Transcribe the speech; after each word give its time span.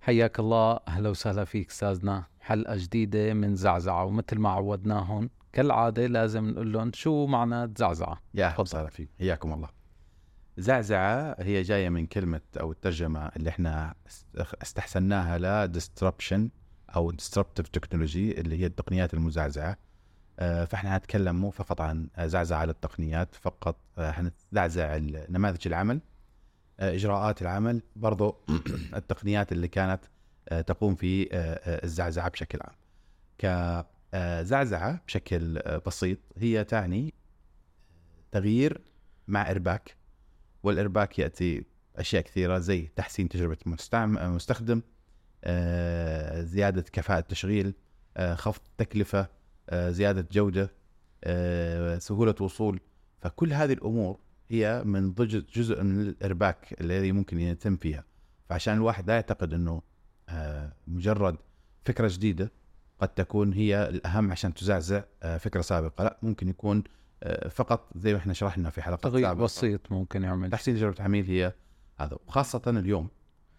حياك 0.00 0.40
الله. 0.40 0.80
أهلا 0.88 1.08
وسهلا 1.08 1.44
فيك 1.44 1.70
أستاذنا. 1.70 2.24
حلقة 2.40 2.76
جديدة 2.76 3.34
من 3.34 3.54
زعزعة 3.54 4.04
ومثل 4.04 4.38
ما 4.38 4.48
عودناهم 4.48 5.30
كالعادة 5.52 6.06
لازم 6.06 6.50
نقول 6.50 6.72
لهم 6.72 6.90
شو 6.94 7.26
معنى 7.26 7.72
زعزعة. 7.78 8.20
يا 8.34 8.46
أهلا 8.46 8.60
وسهلا 8.60 8.88
فيك. 8.90 9.08
حياكم 9.18 9.52
الله. 9.52 9.68
زعزعة 10.58 11.36
هي 11.38 11.62
جاية 11.62 11.88
من 11.88 12.06
كلمة 12.06 12.40
أو 12.60 12.72
الترجمة 12.72 13.26
اللي 13.26 13.50
إحنا 13.50 13.94
استحسناها 14.62 15.38
ل 15.38 15.72
disruption 15.80 16.40
أو 16.96 17.12
disruptive 17.12 17.66
technology 17.78 18.16
اللي 18.16 18.60
هي 18.60 18.66
التقنيات 18.66 19.14
المزعزعة. 19.14 19.76
آه، 20.38 20.64
فإحنا 20.64 20.96
هنتكلم 20.96 21.36
مو 21.36 21.50
فقط 21.50 21.80
عن 21.80 22.08
زعزعة 22.18 22.64
للتقنيات 22.64 23.34
فقط 23.34 23.76
آه، 23.98 24.10
حنزعزع 24.10 24.96
نماذج 25.28 25.66
العمل. 25.66 26.00
آه، 26.80 26.94
إجراءات 26.94 27.42
العمل 27.42 27.82
برضو 27.96 28.36
التقنيات 28.96 29.52
اللي 29.52 29.68
كانت 29.68 30.00
تقوم 30.66 30.94
في 30.94 31.28
الزعزعة 31.84 32.28
بشكل 32.28 32.58
عام. 32.62 32.74
كزعزعة 33.38 35.02
بشكل 35.06 35.62
بسيط 35.86 36.18
هي 36.36 36.64
تعني 36.64 37.14
تغيير 38.32 38.80
مع 39.28 39.50
إرباك. 39.50 39.96
والإرباك 40.62 41.18
يأتي 41.18 41.64
أشياء 41.96 42.22
كثيرة 42.22 42.58
زي 42.58 42.88
تحسين 42.96 43.28
تجربة 43.28 43.56
المستخدم 43.66 44.82
زيادة 46.44 46.82
كفاءة 46.92 47.18
التشغيل 47.18 47.74
خفض 48.34 48.62
التكلفة 48.70 49.28
آه، 49.70 49.90
زيادة 49.90 50.28
جودة 50.32 50.72
آه، 51.24 51.98
سهولة 51.98 52.34
وصول. 52.40 52.80
فكل 53.20 53.52
هذه 53.52 53.72
الأمور 53.72 54.18
هي 54.50 54.82
من 54.84 55.12
ضجر 55.12 55.44
جزء 55.54 55.82
من 55.82 56.00
الإرباك 56.00 56.80
الذي 56.80 57.12
ممكن 57.12 57.40
يتم 57.40 57.76
فيها. 57.76 58.04
فعشان 58.48 58.74
الواحد 58.74 59.08
لا 59.08 59.14
يعتقد 59.14 59.54
إنه 59.54 59.82
آه، 60.28 60.72
مجرد 60.86 61.36
فكرة 61.84 62.08
جديدة 62.12 62.52
قد 63.00 63.08
تكون 63.08 63.52
هي 63.52 63.88
الأهم 63.88 64.32
عشان 64.32 64.54
تزعزع 64.54 65.02
فكرة 65.38 65.60
سابقة. 65.60 66.04
لا 66.04 66.18
ممكن 66.22 66.48
يكون 66.48 66.84
فقط 67.50 67.90
زي 67.96 68.12
ما 68.12 68.18
إحنا 68.18 68.32
شرحنا 68.32 68.70
في 68.70 68.82
حلقة 68.82 69.10
تغيير 69.10 69.34
بسيط 69.34 69.92
ممكن 69.92 70.22
يعمل. 70.22 70.50
تحسين 70.50 70.74
تجربة 70.74 71.02
عميل 71.04 71.26
هي 71.26 71.52
هذا. 72.00 72.18
وخاصة 72.26 72.62
اليوم 72.66 73.08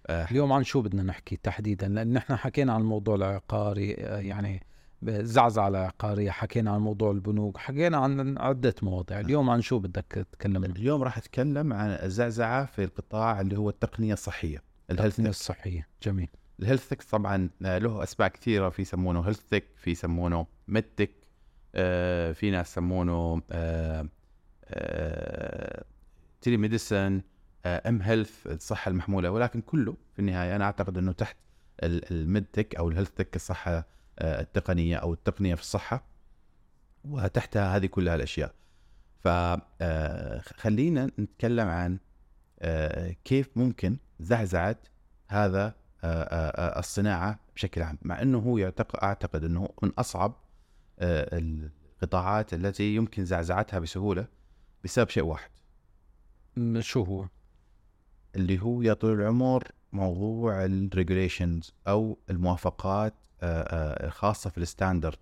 اليوم 0.10 0.54
عن 0.54 0.64
شو 0.64 0.82
بدنا 0.82 1.04
نحكي 1.04 1.36
تحديدا؟ 1.36 1.88
لأن 1.88 2.17
إحنا 2.17 2.36
حكينا 2.36 2.73
عن 2.73 2.82
الموضوع 2.82 3.16
العقاري 3.16 3.90
يعني 3.92 4.64
زعزعة 5.08 5.67
العقارية 5.67 6.31
حكينا 6.31 6.72
عن 6.72 6.80
موضوع 6.80 7.11
البنوك 7.11 7.58
حكينا 7.58 7.97
عن 7.97 8.38
عدة 8.38 8.75
مواضيع. 8.81 9.19
اليوم 9.19 9.50
عن 9.50 9.61
شو 9.61 9.80
بدك 9.80 10.05
تتكلم 10.31 10.64
اليوم 10.66 11.03
راح 11.03 11.17
أتكلم 11.17 11.73
عن 11.73 11.89
الزعزعة 11.89 12.66
في 12.66 12.83
القطاع 12.83 13.42
اللي 13.42 13.58
هو 13.58 13.70
التقنية 13.70 14.14
الصحية 14.14 14.64
التقنية 14.92 15.30
الصحية. 15.30 15.88
جميل. 16.03 16.30
ال 16.59 16.64
health 16.64 16.94
طبعا 16.94 17.50
له 17.61 18.03
اسماء 18.03 18.30
كثيرة 18.30 18.70
في 18.70 18.81
يسمونه 18.81 19.22
health 19.22 19.54
في 19.77 19.92
يسمونه 19.92 20.47
medtech 20.68 21.12
آه 21.75 22.31
في 22.31 22.52
ناس 22.52 22.72
يسمونه 22.72 23.42
آه 23.52 24.08
آه 24.66 25.83
telemedicine 26.42 27.22
m-health 27.66 28.48
الصحة 28.47 28.89
المحمولة 28.89 29.31
ولكن 29.31 29.61
كله 29.61 29.95
في 30.14 30.20
النهاية 30.20 30.55
أنا 30.55 30.66
أعتقد 30.66 30.97
إنه 30.97 31.11
تحت 31.11 31.38
الميدتك 31.83 32.75
أو 32.75 32.89
الهيلث 32.89 33.22
الصحة 33.36 33.72
آه، 33.77 33.86
التقنية 34.22 34.95
أو 34.95 35.14
التقنية 35.14 35.56
في 35.56 35.62
الصحة 35.62 36.03
وتحتها 37.06 37.75
هذه 37.75 37.86
كلها 37.86 38.16
الأشياء. 38.16 38.53
فخلينا 39.20 41.03
آه، 41.03 41.11
نتكلم 41.20 41.67
عن 41.67 42.00
آه، 42.59 43.16
كيف 43.23 43.50
ممكن 43.56 43.98
زعزعه 44.20 44.78
هذا 45.28 45.76
الصناعة 46.78 47.39
بشكل 47.56 47.81
عام. 47.81 47.98
مع 48.02 48.22
إنه 48.22 48.39
هو 48.39 48.58
يعتقد 48.58 48.99
أعتقد 49.04 49.44
إنه 49.44 49.70
من 49.83 49.92
أصعب 49.98 50.33
القطاعات 51.02 52.54
التي 52.54 52.95
يمكن 52.95 53.26
زعزعتها 53.26 53.80
بسهولة 53.80 54.27
بسبب 54.83 55.10
شيء 55.10 55.23
واحد. 55.23 55.49
شو 56.80 57.04
هو؟ 57.04 57.26
اللي 58.36 58.61
هو 58.61 58.82
يا 58.82 58.94
طول 58.94 59.21
العمر 59.21 59.71
موضوع 59.94 60.65
ال 60.66 60.75
regulations 60.75 61.73
أو 61.88 62.17
الموافقات 62.30 63.14
آه، 63.14 63.17
آه، 63.17 63.29
خاصة 64.10 64.50
في 64.50 64.58
ال 64.58 64.64
standard. 64.64 65.17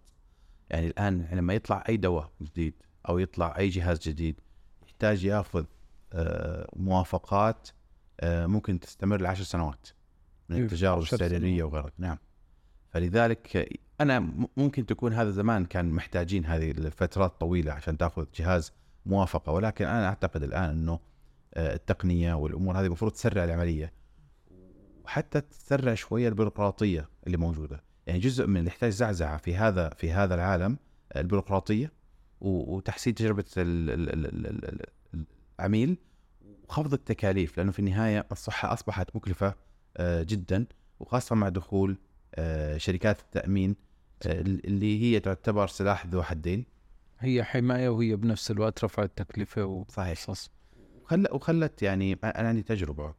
يعني 0.69 0.87
الآن 0.87 1.27
لما 1.31 1.53
يطلع 1.53 1.83
أي 1.89 1.97
دواء 1.97 2.31
جديد 2.41 2.73
أو 3.09 3.19
يطلع 3.19 3.57
أي 3.57 3.69
جهاز 3.69 3.99
جديد 3.99 4.39
يحتاج 4.87 5.25
يأخذ 5.25 5.65
آه، 6.13 6.69
موافقات 6.75 7.69
ممكن 8.23 8.79
تستمر 8.79 9.21
لعشر 9.21 9.43
سنوات 9.43 9.87
من 10.49 10.55
إيه، 10.55 10.63
التجارب 10.63 11.01
السريرية 11.01 11.63
وغيرها 11.63 11.91
نعم. 11.97 12.17
فلذلك 12.89 13.69
أنا 14.01 14.19
ممكن 14.57 14.85
تكون 14.85 15.13
هذا 15.13 15.31
زمان 15.31 15.65
كان 15.65 15.91
محتاجين 15.91 16.45
هذه 16.45 16.71
الفترات 16.71 17.39
طويلة 17.39 17.71
عشان 17.71 17.97
تأخذ 17.97 18.25
جهاز 18.35 18.71
موافقة 19.05 19.51
ولكن 19.51 19.85
أنا 19.85 20.07
أعتقد 20.07 20.43
الآن 20.43 20.69
إنه 20.69 20.99
التقنية 21.57 22.33
والأمور 22.33 22.79
هذه 22.79 22.85
المفروض 22.85 23.11
تسرع 23.11 23.43
العملية 23.43 23.93
وحتى 25.05 25.41
تسرع 25.41 25.93
شوية 25.93 26.27
البيروقراطية 26.27 27.09
اللي 27.27 27.37
موجودة. 27.37 27.83
يعني 28.07 28.19
جزء 28.19 28.47
من 28.47 28.57
اللي 28.57 28.67
يحتاج 28.67 28.91
زعزعة 28.91 29.37
في 29.37 29.55
هذا 29.55 29.89
في 29.89 30.11
هذا 30.11 30.35
العالم 30.35 30.77
البيروقراطية 31.15 31.91
وتحسين 32.41 33.15
تجربة 33.15 33.45
العميل 35.59 35.97
وخفض 36.63 36.93
التكاليف 36.93 37.57
لأنه 37.57 37.71
في 37.71 37.79
النهاية 37.79 38.27
الصحة 38.31 38.73
أصبحت 38.73 39.15
مكلفة 39.15 39.55
آه، 39.97 40.23
جدا 40.23 40.65
وخاصة 40.99 41.35
مع 41.35 41.49
دخول 41.49 41.97
آه، 42.35 42.77
شركات 42.77 43.19
التأمين 43.19 43.75
آه، 44.25 44.41
اللي 44.41 45.01
هي 45.01 45.19
تعتبر 45.19 45.67
سلاح 45.67 46.05
ذو 46.05 46.23
حدين. 46.23 46.65
هي 47.19 47.43
حماية 47.43 47.89
وهي 47.89 48.15
بنفس 48.15 48.51
الوقت 48.51 48.83
رفع 48.83 49.03
التكلفة 49.03 49.65
و... 49.65 49.85
صحيح. 49.89 50.29
وخلت 51.03 51.31
وخلت 51.31 51.81
يعني 51.81 52.17
أنا 52.23 52.47
عندي 52.47 52.61
تجربة 52.61 53.13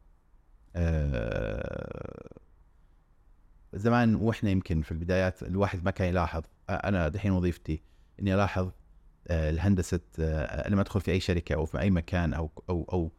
زمان 3.73 4.15
وإحنا 4.15 4.49
يمكن 4.49 4.81
في 4.81 4.91
البدايات 4.91 5.43
الواحد 5.43 5.83
ما 5.83 5.91
كان 5.91 6.07
يلاحظ. 6.07 6.41
أنا 6.69 7.07
دحين 7.07 7.31
وظيفتي 7.31 7.81
إني 8.19 8.35
ألاحظ 8.35 8.71
آه، 9.27 9.49
الهندسة 9.49 9.99
آه، 10.19 10.69
لما 10.69 10.81
أدخل 10.81 11.01
في 11.01 11.11
أي 11.11 11.19
شركة 11.19 11.55
أو 11.55 11.65
في 11.65 11.79
أي 11.79 11.89
مكان 11.89 12.33
أو 12.33 12.51
أو 12.69 12.83
أو 12.93 13.11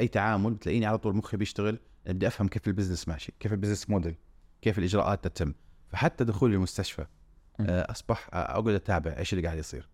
أي 0.00 0.08
تعامل 0.08 0.58
تلاقيني 0.58 0.86
على 0.86 0.98
طول 0.98 1.16
مخي 1.16 1.36
بيشتغل. 1.36 1.78
بدي 2.06 2.26
أفهم 2.26 2.48
كيف 2.48 2.68
ال 2.68 2.72
business 2.72 3.08
ماشي 3.08 3.32
كيف 3.40 3.52
ال 3.52 3.56
business 3.56 3.90
model 3.90 4.16
كيف 4.62 4.78
الإجراءات 4.78 5.24
تتم. 5.24 5.54
فحتى 5.88 6.24
دخولي 6.24 6.54
المستشفى 6.54 7.06
آه، 7.60 7.90
أصبح 7.90 8.28
أقعد 8.32 8.68
أتابع 8.68 9.18
إيش 9.18 9.32
اللي 9.32 9.46
قاعد 9.46 9.58
يصير. 9.58 9.88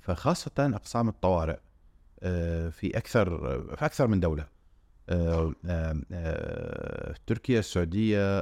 فخاصة 0.00 0.52
أقسام 0.58 1.08
الطوارئ 1.08 1.58
في 2.70 2.90
أكثر 2.94 3.38
في 3.76 3.86
أكثر 3.86 4.06
من 4.06 4.20
دولة. 4.20 4.57
في 5.08 7.14
تركيا 7.26 7.58
السعودية 7.58 8.40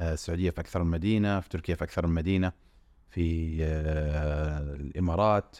السعودية 0.00 0.50
في 0.50 0.60
أكثر 0.60 0.82
من 0.82 0.90
مدينة 0.90 1.40
في 1.40 1.48
تركيا 1.48 1.74
في 1.74 1.84
أكثر 1.84 2.06
من 2.06 2.14
مدينة 2.14 2.52
في 3.10 3.56
الإمارات 4.80 5.56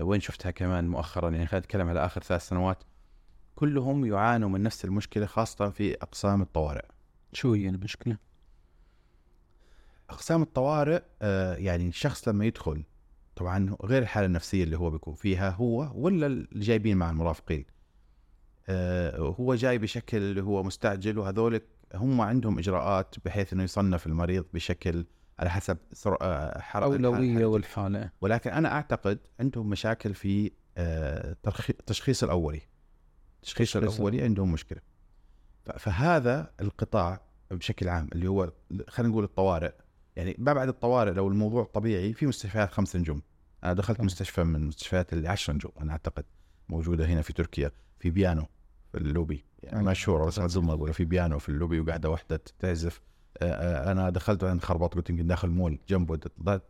وين 0.00 0.20
شفتها 0.20 0.50
كمان 0.50 0.88
مؤخرا؟ 0.88 1.30
يعني 1.30 1.46
خلينا 1.46 1.66
نتكلم 1.66 1.88
على 1.88 2.04
آخر 2.04 2.22
ثلاث 2.22 2.48
سنوات. 2.48 2.84
كلهم 3.54 4.06
يعانوا 4.06 4.48
من 4.48 4.62
نفس 4.62 4.84
المشكلة 4.84 5.26
خاصة 5.26 5.70
في 5.70 5.94
أقسام 5.94 6.42
الطوارئ. 6.42 6.84
شو 7.32 7.52
هي 7.52 7.68
المشكلة؟ 7.68 8.16
أقسام 10.10 10.42
الطوارئ 10.42 11.02
يعني 11.58 11.88
الشخص 11.88 12.28
لما 12.28 12.44
يدخل 12.44 12.84
طبعا 13.36 13.76
غير 13.84 14.02
الحالة 14.02 14.26
النفسية 14.26 14.64
اللي 14.64 14.78
هو 14.78 14.90
بيكون 14.90 15.14
فيها 15.14 15.50
هو 15.50 15.90
ولا 15.94 16.26
اللي 16.26 16.46
جايبين 16.52 16.96
مع 16.96 17.10
المرافقين. 17.10 17.60
آه، 17.60 17.64
هو 19.40 19.54
جاي 19.54 19.78
بشكل 19.78 20.16
اللي 20.16 20.42
هو 20.42 20.62
مستعجل 20.62 21.18
وهذول 21.18 21.60
هم 21.94 22.20
عندهم 22.20 22.58
إجراءات 22.58 23.14
بحيث 23.24 23.52
إنه 23.52 23.62
يصنف 23.62 24.06
المريض 24.06 24.44
بشكل 24.54 25.04
على 25.38 25.50
حسب 25.50 25.78
آه، 26.22 26.60
حرق 26.60 26.84
أولوية 26.84 27.46
والحاله 27.46 28.10
ولكن 28.20 28.50
أنا 28.50 28.72
أعتقد 28.72 29.18
عندهم 29.40 29.70
مشاكل 29.70 30.14
في 30.14 30.50
التشخيص 30.78 32.22
آه، 32.22 32.26
الأولي. 32.26 32.60
التشخيص 33.36 33.76
الأولي 33.76 34.22
عندهم 34.22 34.52
مشكلة. 34.52 34.80
فهذا 35.78 36.50
القطاع 36.60 37.20
بشكل 37.50 37.88
عام 37.88 38.08
اللي 38.12 38.28
هو 38.28 38.52
خلينا 38.88 39.12
نقول 39.12 39.24
الطوارئ. 39.24 39.72
يعني 40.16 40.36
ما 40.38 40.52
بعد 40.52 40.68
الطوارئ 40.68 41.12
لو 41.12 41.28
الموضوع 41.28 41.64
طبيعي 41.64 42.12
في 42.12 42.26
مستشفيات 42.26 42.70
خمس 42.70 42.96
نجوم. 42.96 43.22
أنا 43.64 43.72
دخلت 43.72 44.00
مستشفى 44.00 44.44
من 44.44 44.56
المستشفيات 44.56 45.12
اللي 45.12 45.28
10 45.28 45.54
نجوم 45.54 45.72
أنا 45.80 45.92
أعتقد. 45.92 46.24
موجودة 46.68 47.06
هنا 47.06 47.22
في 47.22 47.32
تركيا 47.32 47.70
في 47.98 48.10
بيانو 48.10 48.46
في 48.92 48.98
اللوبي. 48.98 49.44
يعني 49.62 49.84
مشهورة 49.84 50.24
بس 50.26 50.56
ما 50.56 50.72
أقول 50.72 50.94
في 50.94 51.04
بيانو 51.04 51.38
في 51.38 51.48
اللوبي 51.48 51.80
وقاعدة 51.80 52.10
واحدة 52.10 52.40
تعزف. 52.58 53.00
آه، 53.38 53.44
آه، 53.44 53.92
أنا 53.92 54.10
دخلت 54.10 54.44
وين 54.44 54.60
خربط 54.60 54.94
قلت 54.94 55.10
يمكن 55.10 55.26
داخل 55.26 55.48
مول 55.48 55.78
جنبه 55.88 56.18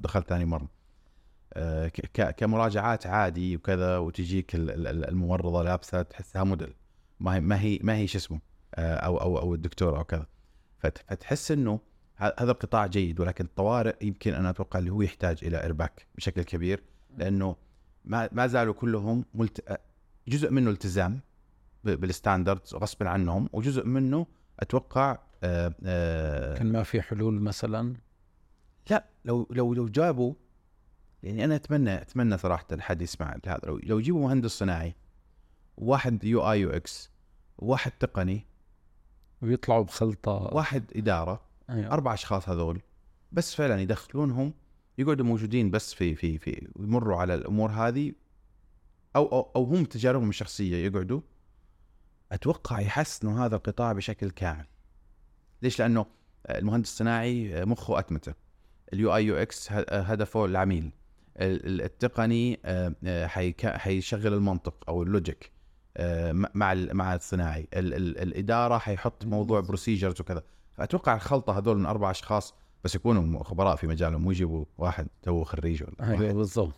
دخلت 0.01 0.29
ثاني 0.29 0.45
مرة. 0.45 0.69
آه، 1.53 1.89
كمراجعات 2.37 3.07
عادي 3.07 3.57
وكذا 3.57 3.99
وتجيك 3.99 4.51
الممرضة 4.55 5.63
لابسة 5.63 6.03
تحسها 6.03 6.45
موديل. 6.45 6.75
ما 7.21 7.35
هي 7.35 7.41
ما 7.41 7.61
هي 7.61 7.79
ما 7.83 7.97
هي 7.97 8.07
شو 8.07 8.19
اسمه 8.19 8.41
أو 8.79 9.17
أو 9.17 9.39
أو 9.39 9.55
الدكتور 9.55 9.99
أو 9.99 10.05
كذا. 10.05 10.27
فت- 10.79 10.99
فتحس 11.09 11.51
إنه 11.51 11.81
هذا 12.17 12.51
القطاع 12.51 12.87
جيد 12.87 13.21
ولكن 13.21 13.45
الطوارئ 13.45 14.07
يمكن 14.07 14.35
أنا 14.35 14.51
أتوقع 14.51 14.79
اللي 14.79 14.91
هو 14.91 15.03
يحتاج 15.03 15.39
إلى 15.45 15.65
إرباك 15.65 16.07
بشكل 16.15 16.43
كبير 16.43 16.83
لأنه 17.19 17.57
ما 18.05 18.29
ما 18.33 18.47
زالوا 18.47 18.75
كلهم 18.75 19.25
ملت... 19.35 19.81
جزء 20.29 20.51
منه 20.51 20.71
التزام 20.71 21.21
بال 21.85 22.01
standards 22.01 22.75
غصبا 22.75 23.09
عنهم 23.09 23.49
وجزء 23.53 23.87
منه 23.87 24.27
أتوقع 24.61 25.19
آه 25.43 25.75
آه 25.85 26.55
كان 26.55 26.73
ما 26.73 26.83
في 26.83 27.03
حلول 27.03 27.41
مثلا؟ 27.41 27.95
لا 28.91 29.05
لو 29.25 29.49
لو 29.51 29.75
لو 29.75 29.89
جابوا 29.89 30.35
يعني 31.23 31.45
أنا 31.45 31.55
أتمنى 31.55 32.03
أتمنى 32.03 32.39
صراحة 32.39 32.67
حد 32.81 33.03
يسمع 33.03 33.37
هذا. 33.47 33.61
لو 33.65 33.81
لو 33.83 33.99
يجيبوا 33.99 34.21
مهندس 34.21 34.51
صناعي 34.51 34.95
واحد 35.77 36.25
UI 36.25 36.51
UX 36.51 37.11
واحد 37.59 37.91
تقني 37.91 38.47
ويطلعوا 39.43 39.85
بخلطة. 39.85 40.33
واحد 40.33 40.85
إدارة 40.97 41.41
أيوة. 41.71 41.93
أربع 41.93 42.15
أشخاص 42.15 42.49
هذول 42.49 42.83
بس 43.33 43.55
فعلا 43.55 43.81
يدخلونهم 43.81 44.53
يقعدوا 44.99 45.27
موجودين 45.27 45.71
بس 45.71 45.95
في 45.95 46.15
في 46.15 46.39
في 46.39 46.69
يمروا 46.79 47.17
على 47.17 47.35
الأمور 47.35 47.71
هذه 47.71 48.13
أو 49.17 49.27
أو, 49.27 49.51
أو 49.57 49.65
هم 49.65 49.85
تجاربهم 49.85 50.29
الشخصية 50.29 50.77
يقعدوا. 50.87 51.21
أتوقع 52.33 52.81
يحسنوا 52.81 53.47
هذا 53.47 53.57
القطاع 53.57 53.93
بشكل 53.93 54.31
كامل. 54.31 54.67
ليش؟ 55.63 55.79
لأنه 55.79 56.07
المهندس 56.51 56.89
الصناعي 56.91 57.65
مخه 57.65 57.99
أتمتة. 57.99 58.35
ال 58.93 59.17
UI 59.17 59.27
UX 59.27 59.73
هدفه 59.73 60.45
العميل. 60.45 60.93
ال- 61.37 61.67
ال- 61.67 61.83
التقني 61.83 62.61
آه، 62.65 63.27
حيشغل 63.77 64.35
المنطق 64.35 64.85
أو 64.89 65.03
ال 65.03 65.11
logic 65.11 65.51
آه، 65.97 66.33
مع 66.33 66.75
مع 66.75 67.15
الصناعي. 67.15 67.69
ال- 67.75 67.95
ال- 67.95 68.19
الإدارة 68.19 68.79
حيحط 68.79 69.25
موضوع 69.25 69.61
procedures 69.61 70.21
وكذا. 70.21 70.43
فأتوقع 70.73 71.15
الخلطة 71.15 71.59
هذول 71.59 71.79
من 71.79 71.87
أربع 71.87 72.11
أشخاص 72.11 72.55
بس 72.85 72.95
يكونوا 72.95 73.45
خبراء 73.45 73.77
في 73.77 73.87
مجالهم 73.87 74.23
مو 74.23 74.31
يجيبوا 74.31 74.65
واحد 74.79 75.09
تو 75.23 75.45
خريج 75.45 75.83
ولا. 75.83 76.11
أيوه. 76.11 76.33
بالضبط. 76.43 76.75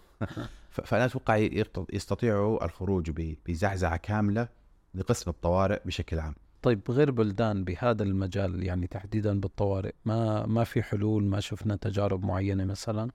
فأنا 0.71 1.05
أتوقع 1.05 1.49
يستطيعوا 1.93 2.65
الخروج 2.65 3.11
بزعزعه 3.47 3.97
كاملة 3.97 4.49
لقسم 4.95 5.31
الطوارئ 5.31 5.81
بشكل 5.85 6.19
عام. 6.19 6.35
طيب 6.63 6.91
غير 6.91 7.11
بلدان 7.11 7.65
بهذا 7.65 8.03
المجال 8.03 8.63
يعني 8.63 8.87
تحديدا 8.87 9.41
بالطوارئ 9.41 9.93
ما 10.05 10.47
ما 10.47 10.65
في 10.65 10.83
حلول 10.83 11.25
ما 11.25 11.41
شفنا 11.41 11.77
تجارب 11.77 12.25
معينة 12.25 12.65
مثلا؟ 12.65 13.11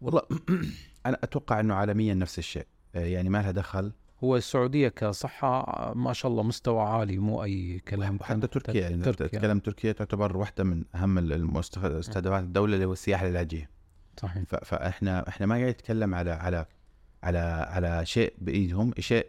والله 0.00 0.22
أنا 1.06 1.18
أتوقع 1.22 1.60
إنه 1.60 1.74
عالميا 1.74 2.14
نفس 2.14 2.38
الشيء. 2.38 2.66
يعني 2.94 3.28
ما 3.28 3.38
لها 3.38 3.50
دخل 3.50 3.92
هو 4.24 4.36
السعودية 4.36 4.88
كصحة 4.88 5.92
ما 5.94 6.12
شاء 6.12 6.30
الله 6.30 6.42
مستوى 6.42 6.82
عالي 6.82 7.18
مو 7.18 7.44
أي 7.44 7.78
كلام. 7.88 8.18
وحتى 8.20 8.46
تركيا 8.46 8.80
يعني 8.80 9.02
تركيا. 9.02 9.26
تتكلم 9.26 9.58
تركيا 9.58 9.92
تعتبر 9.92 10.36
واحدة 10.36 10.64
من 10.64 10.84
أهم 10.94 11.18
المستهدفات 11.18 12.42
الدولة 12.42 12.74
اللي 12.74 12.84
هو 12.84 12.92
السياحة 12.92 13.26
العلاجيه 13.26 13.70
صحيح. 14.16 14.42
فاحنا 14.42 15.28
إحنا 15.28 15.46
ما 15.46 15.54
قاعد 15.54 15.68
نتكلم 15.68 16.14
على 16.14 16.30
على 16.30 16.66
على 17.22 17.38
على 17.68 18.06
شيء 18.06 18.34
بإيدهم 18.38 18.92
شيء 18.98 19.26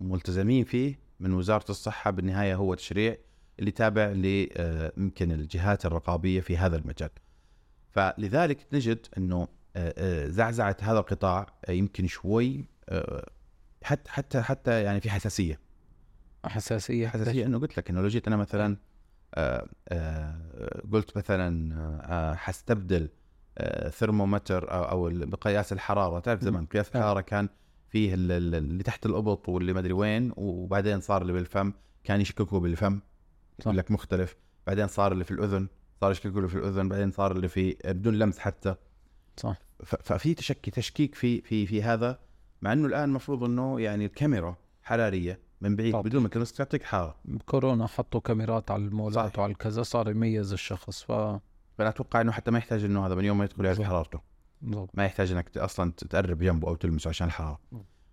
ملتزمين 0.00 0.64
فيه 0.64 0.98
من 1.20 1.32
وزارة 1.32 1.70
الصحة 1.70 2.10
بالنهاية 2.10 2.54
هو 2.54 2.74
تشريع 2.74 3.16
اللي 3.60 3.70
تابع 3.70 4.06
ل 4.06 4.48
آه، 4.56 4.92
يمكن 4.96 5.32
الجهات 5.32 5.86
الرقابية 5.86 6.40
في 6.40 6.56
هذا 6.56 6.76
المجال. 6.76 7.10
فلذلك 7.90 8.66
نجد 8.72 9.06
إنه 9.18 9.48
آه، 9.76 9.94
آه، 9.98 10.28
زعزعة 10.28 10.76
هذا 10.80 10.98
القطاع 10.98 11.46
يمكن 11.68 12.06
شوي 12.06 12.64
حتى 13.84 14.10
حتى 14.10 14.42
حتى 14.42 14.82
يعني 14.82 15.00
في 15.00 15.10
حساسية. 15.10 15.60
حساسية؟ 16.44 17.08
حساسية 17.08 17.46
إنه 17.46 17.58
قلت 17.58 17.76
لك 17.78 17.90
إنه 17.90 18.00
لو 18.00 18.08
جيت 18.08 18.26
أنا 18.26 18.36
مثلا 18.36 18.76
آه، 19.34 19.68
آه، 19.88 20.82
قلت 20.92 21.16
مثلا 21.16 21.74
آه، 22.04 22.34
حستبدل 22.34 23.08
ثرمومتر 23.90 24.72
أو 24.72 24.84
أو 24.84 25.10
مقياس 25.10 25.72
الحرارة. 25.72 26.20
تعرف 26.20 26.40
زمان 26.40 26.66
قياس 26.66 26.88
الحرارة 26.88 27.20
كان 27.20 27.48
فيه 27.88 28.14
ال- 28.14 28.32
ال- 28.32 28.54
اللي 28.54 28.82
تحت 28.82 29.06
الأبط 29.06 29.48
واللي 29.48 29.72
ما 29.72 29.80
أدري 29.80 29.92
وين 29.92 30.32
وبعدين 30.36 31.00
صار 31.00 31.22
اللي 31.22 31.32
بالفم 31.32 31.72
كان 32.04 32.20
يشككوا 32.20 32.60
بالفم. 32.60 33.00
يقول 33.60 33.76
لك 33.76 33.90
مختلف. 33.90 34.36
بعدين 34.66 34.86
صار 34.88 35.12
اللي 35.12 35.24
في 35.24 35.30
الأذن 35.30 35.68
صار 36.00 36.10
يشككوا 36.10 36.36
اللي 36.38 36.48
في 36.48 36.54
الأذن. 36.58 36.88
بعدين 36.88 37.10
صار 37.10 37.32
اللي 37.32 37.48
في 37.48 37.76
بدون 37.84 38.14
لمس 38.18 38.38
حتى. 38.38 38.74
صح. 39.36 39.56
ففي 39.84 40.34
تشكي 40.34 40.70
تشكيك 40.70 41.14
في 41.14 41.40
في 41.40 41.66
في 41.66 41.82
هذا. 41.82 42.18
مع 42.62 42.72
إنه 42.72 42.86
الآن 42.86 43.04
المفروض 43.04 43.44
إنه 43.44 43.80
يعني 43.80 44.04
الكاميرا 44.06 44.56
حرارية 44.82 45.40
من 45.60 45.76
بعيد 45.76 45.92
طبعا. 45.92 46.02
بدون 46.02 46.22
ما 46.22 46.28
تلمس 46.28 46.52
تعطيك 46.52 46.82
حراره 46.82 47.16
كورونا 47.46 47.86
حطوا 47.86 48.20
كاميرات 48.20 48.70
على 48.70 48.82
المولات. 48.84 49.38
وعلى 49.38 49.52
الكذا 49.52 49.82
صار 49.82 50.10
يميز 50.10 50.52
الشخص 50.52 51.02
ف 51.02 51.12
فانا 51.78 51.88
أتوقع 51.88 52.20
إنه 52.20 52.32
حتى 52.32 52.50
ما 52.50 52.58
يحتاج 52.58 52.84
إنه 52.84 53.06
هذا 53.06 53.14
من 53.14 53.24
يوم 53.24 53.38
ما 53.38 53.44
يدخل 53.44 53.64
يعرف. 53.64 53.82
حرارته 53.82 54.20
بالضبط. 54.62 54.90
ما 54.94 55.04
يحتاج 55.04 55.32
إنك 55.32 55.58
أصلا 55.58 55.92
تقرب 55.92 56.38
جنبه 56.38 56.68
أو 56.68 56.74
تلمسه 56.74 57.08
عشان 57.08 57.26
الحرارة. 57.26 57.60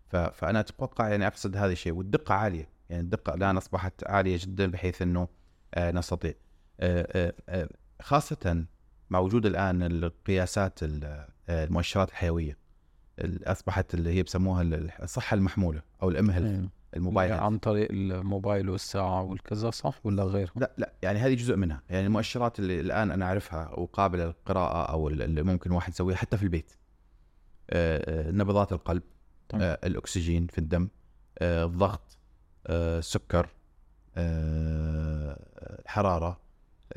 ف... 0.10 0.16
فأنا 0.16 0.60
أتوقع 0.60 1.10
يعني 1.10 1.28
أقصد 1.28 1.58
هذا 1.58 1.72
الشيء 1.72 1.94
والدقة 1.94 2.36
عالية 2.36 2.70
يعني 2.90 3.02
الدقة 3.04 3.34
الآن 3.34 3.58
أصبحت 3.58 4.04
عالية 4.08 4.38
جدا 4.42 4.72
بحيث 4.72 5.02
إنه 5.02 5.28
آه 5.74 5.92
نستطيع 5.92 6.34
آه 6.80 7.08
آه 7.12 7.34
آه 7.50 7.70
خاصة 8.02 8.66
مع 9.10 9.20
وجود 9.20 9.46
الآن 9.46 9.84
القياسات 9.84 10.84
ال- 10.84 11.26
آه، 11.50 11.64
المؤشرات 11.66 12.10
الحيوية 12.10 12.52
ال- 12.52 12.58
أصبحت 13.44 13.94
اللي 13.94 14.14
هي 14.14 14.24
بسموها 14.24 14.62
ال- 14.62 14.92
الصحة 15.04 15.36
المحمولة 15.36 15.82
أو 16.04 16.10
الام 16.10 16.30
هيلث 16.32 16.46
أيوة. 16.56 16.70
الموبايل 16.96 17.32
health. 17.38 17.42
عن 17.42 17.58
طريق 17.58 17.88
الموبايل 17.92 18.70
والساعة 18.70 19.22
والكذا 19.22 19.70
صح 19.72 20.00
ولا 20.04 20.24
غير 20.24 20.52
لا 20.56 20.72
لا 20.78 20.94
يعني 21.02 21.20
هذه 21.20 21.34
جزء 21.34 21.56
منها 21.56 21.82
يعني 21.90 22.06
المؤشرات 22.08 22.60
اللي 22.60 22.80
الآن 22.80 23.12
أنا 23.12 23.26
أعرفها 23.26 23.70
وقابلة 23.80 24.26
للقراءة 24.26 24.92
أو 24.92 25.08
اللي 25.08 25.44
ممكن 25.44 25.72
واحد 25.72 25.94
يسويها 25.94 26.18
حتى 26.18 26.38
في 26.38 26.44
البيت 26.44 26.72
آه، 27.70 28.28
آه، 28.28 28.32
نبضات 28.32 28.72
القلب 28.74 29.04
طيب. 29.50 29.62
آه، 29.62 29.80
الأكسجين 29.84 30.48
في 30.48 30.58
الدم 30.58 30.88
الضغط 31.42 32.18
السكر 32.70 33.50
الحرارة 35.80 36.40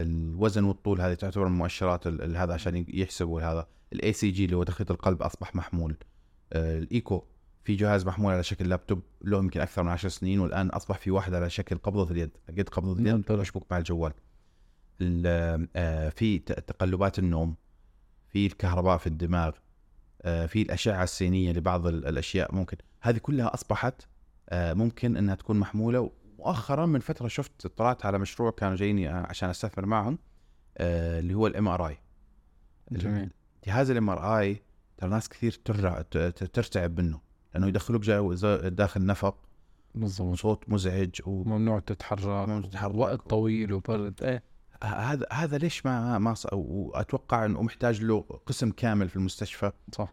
الوزن 0.01 0.65
والطول 0.65 1.01
هذه 1.01 1.15
تعتبر 1.15 1.49
من 1.49 1.59
مؤشرات 1.59 2.07
ال- 2.07 2.23
ال- 2.23 2.37
هذا 2.37 2.55
عشان 2.55 2.85
يحسبوا 2.89 3.41
هذا 3.43 3.67
ال 3.93 4.13
ECG 4.13 4.45
اللي 4.45 4.57
هو 4.57 4.63
تخطيط 4.63 4.91
القلب 4.91 5.23
أصبح 5.23 5.55
محمول 5.55 5.97
الإيكو 6.53 7.25
في 7.65 7.75
جهاز 7.77 8.07
محمول 8.07 8.33
على 8.33 8.43
شكل 8.43 8.69
لابتوب 8.69 9.03
له 9.23 9.39
يمكن 9.39 9.61
أكثر 9.61 9.83
من 9.83 9.89
عشر 9.89 10.09
سنين 10.09 10.41
والآن 10.41 10.69
أصبح 10.69 10.99
في 10.99 11.11
واحد 11.11 11.35
على 11.35 11.51
شكل 11.51 11.79
قبضة 11.79 12.11
اليد 12.11 12.31
قد 12.49 12.69
قبضة 12.69 12.93
اليد 12.93 13.25
نعم. 13.31 13.41
مشبوك 13.41 13.67
مع 13.71 13.79
الجوال. 13.79 14.13
ال- 15.01 15.69
آه، 15.77 16.09
في 16.09 16.39
تقلبات 16.39 17.19
النوم 17.19 17.55
في 18.29 18.47
الكهرباء 18.47 18.97
في 18.97 19.07
الدماغ 19.07 19.53
آه، 20.23 20.47
في 20.47 20.63
الأشعة 20.63 21.03
السينية 21.05 21.53
لبعض 21.53 21.87
ال- 21.87 22.07
الأشياء 22.07 22.55
ممكن. 22.55 22.77
هذه 23.01 23.19
كلها 23.19 23.55
أصبحت 23.55 24.03
آه، 24.49 24.73
ممكن 24.73 25.17
إنها 25.17 25.35
تكون 25.35 25.59
محمولة. 25.61 26.11
مؤخرا 26.39 26.87
من 26.87 27.01
فترة 27.01 27.29
شفت 27.29 27.67
اطلعت 27.67 28.07
على 28.07 28.19
مشروع 28.19 28.51
كانوا 28.51 28.77
جايين 28.77 29.07
عشان 29.07 29.51
أستثمر 29.51 29.87
معهم 29.87 30.19
اللي 30.81 31.35
هو 31.35 31.47
ال 31.47 31.69
MRI 31.69 31.99
جميل. 32.93 33.31
جهاز 33.67 33.91
ال 33.91 34.11
MRI 34.11 34.63
ترى 35.03 35.11
ناس 35.11 35.29
كثير 35.29 35.53
ترع 35.65 36.03
ترتعب 36.31 37.01
منه 37.01 37.21
لأنه 37.55 37.67
يدخلوك 37.69 38.05
ز- 38.05 38.45
داخل 38.67 39.07
نفق 39.07 39.37
بالضبط 39.95 40.29
وصوت 40.29 40.69
مزعج 40.69 41.11
و... 41.27 41.45
ممنوع 41.45 41.79
تتحرك 41.79 42.27
ممنوع 42.27 42.61
تتحرك. 42.61 42.95
وقت 42.95 43.31
طويل 43.31 43.73
وبرد 43.73 44.23
إيه 44.23 44.43
هذا 44.85 45.27
هذا 45.33 45.59
ليش 45.59 45.87
ما 45.87 46.19
ما-. 46.19 46.35
واتوقع 46.53 47.45
إنه 47.45 47.63
محتاج 47.63 48.03
له 48.03 48.21
قسم 48.47 48.71
كامل 48.71 49.09
في 49.09 49.17
المستشفى 49.17 49.73
صح 49.93 50.13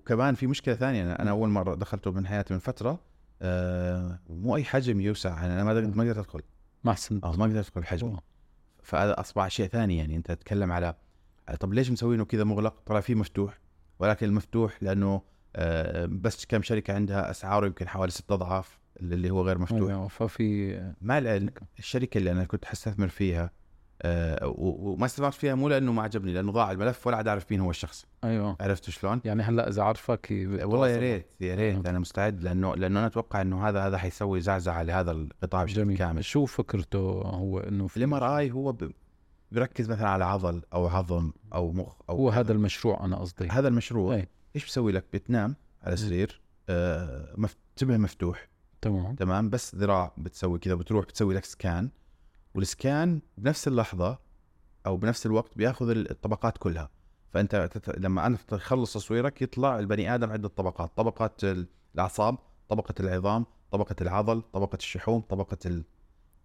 وكمان 0.00 0.34
في 0.34 0.46
مشكلة 0.46 0.74
ثانية 0.74 1.02
أنا, 1.02 1.22
أنا 1.22 1.30
أول 1.30 1.48
مرة 1.48 1.74
دخلته 1.74 2.10
من 2.10 2.26
حياتي 2.26 2.54
من 2.54 2.60
فترة 2.60 3.00
آه 3.42 4.18
مو 4.28 4.56
أي 4.56 4.64
حجم 4.64 5.00
يوسع 5.00 5.30
يعني 5.30 5.52
أنا 5.52 5.64
ما 5.64 5.70
قدرت 5.70 5.96
ما 5.96 6.02
قدرت 6.04 6.18
أدخل 6.18 6.42
ما 6.84 6.92
احسنت 6.92 7.24
آه 7.24 7.36
ما 7.36 7.44
قدرت 7.44 7.76
أدخل 7.76 8.06
أوه. 8.06 8.22
فهذا 8.82 9.20
أصبح 9.20 9.48
شيء 9.48 9.66
ثاني 9.66 9.96
يعني 9.96 10.16
أنت 10.16 10.26
تتكلم 10.32 10.72
على 10.72 10.94
طب 11.60 11.72
ليش 11.74 11.90
مسوينه 11.90 12.24
كذا 12.24 12.44
مغلق؟ 12.44 12.74
طلع 12.86 13.00
فيه 13.00 13.14
مفتوح 13.14 13.58
ولكن 13.98 14.26
المفتوح 14.26 14.82
لأنه 14.82 15.22
آه 15.56 16.06
بس 16.06 16.46
كم 16.46 16.62
شركة 16.62 16.94
عندها 16.94 17.30
أسعاره 17.30 17.66
يمكن 17.66 17.88
حوالي 17.88 18.12
ست 18.12 18.32
أضعاف 18.32 18.78
اللي 19.00 19.30
هو 19.30 19.42
غير 19.42 19.58
مفتوح. 19.58 19.90
أيوة. 19.90 20.08
ففي 20.08 20.80
مع 21.00 21.18
العلم 21.18 21.50
الشركة 21.78 22.18
اللي 22.18 22.30
أنا 22.30 22.44
كنت 22.44 22.64
حستثمر 22.64 23.08
فيها 23.08 23.50
آه 24.02 24.54
وما 24.58 25.06
استثمرت 25.06 25.34
فيها 25.34 25.54
مو 25.54 25.68
لأنه 25.68 25.92
ما 25.92 26.02
عجبني 26.02 26.32
لأنه 26.32 26.52
ضاع 26.52 26.70
الملف 26.72 27.06
ولا 27.06 27.16
عاد 27.16 27.28
أعرف 27.28 27.50
مين 27.50 27.60
هو 27.60 27.70
الشخص. 27.70 28.06
أيوه. 28.24 28.56
عرفت 28.60 28.90
شلون؟ 28.90 29.20
يعني 29.24 29.42
هلأ 29.42 29.68
إذا 29.68 29.82
عرفك 29.82 30.28
والله 30.62 30.88
يا 30.88 30.96
ريت 30.98 31.26
يا 31.40 31.54
ريت 31.54 31.74
نعم. 31.74 31.86
أنا 31.86 31.98
مستعد 31.98 32.42
لأنه 32.42 32.74
لأنه 32.76 32.98
أنا 32.98 33.06
أتوقع 33.06 33.40
إنه 33.40 33.68
هذا 33.68 33.86
هذا 33.86 33.98
حيسوي 33.98 34.40
زعزعة 34.40 34.82
لهذا 34.82 35.10
القطاع 35.10 35.64
بشكل 35.64 35.96
كامل. 35.96 36.24
شو 36.24 36.44
فكرته 36.46 36.98
هو 37.22 37.58
إنه 37.58 37.86
في 37.86 37.96
ال 37.96 38.14
MRI 38.14 38.50
هو 38.50 38.72
ب- 38.72 38.92
بيركز 39.52 39.90
مثلا 39.90 40.08
على 40.08 40.24
عضل 40.24 40.62
أو 40.72 40.86
عظم 40.86 41.32
أو 41.54 41.72
مخ 41.72 41.94
أو 42.10 42.16
هو. 42.16 42.30
هذا 42.30 42.52
المشروع 42.52 43.04
أنا 43.04 43.16
قصدي. 43.16 43.48
هذا 43.48 43.68
المشروع 43.68 44.14
إيه. 44.14 44.28
إيش 44.56 44.64
بيسوي 44.64 44.92
لك؟ 44.92 45.04
بتنام 45.12 45.56
على 45.82 45.96
سرير 45.96 46.40
آه 46.68 47.34
مف... 47.36 47.56
انتبه 47.70 47.96
مفتوح. 47.96 48.48
تمام. 48.80 49.14
تمام؟ 49.14 49.50
بس 49.50 49.74
ذراع 49.74 50.12
بتسوي 50.18 50.58
كذا 50.58 50.74
بتروح 50.74 51.04
بتسوي 51.04 51.34
لك 51.34 51.44
scan. 51.44 51.90
وال 52.54 52.76
scan 52.76 53.20
بنفس 53.38 53.68
اللحظة 53.68 54.18
أو 54.86 54.96
بنفس 54.96 55.26
الوقت 55.26 55.56
بياخذ 55.56 55.90
الطبقات 55.90 56.58
كلها. 56.58 56.90
فأنت 57.30 57.70
تت... 57.72 57.98
لما 57.98 58.26
انت 58.26 58.40
تخلص 58.48 58.92
تصويرك 58.92 59.42
يطلع 59.42 59.78
البني 59.78 60.14
آدم 60.14 60.30
عدة 60.30 60.48
طبقات. 60.48 60.92
طبقة 60.96 61.30
الأعصاب 61.94 62.38
طبقة 62.68 62.94
العظام 63.00 63.46
طبقة 63.70 63.96
العضل 64.00 64.42
طبقة 64.52 64.76
الشحوم 64.76 65.20
طبقة 65.20 65.58
ال... 65.66 65.84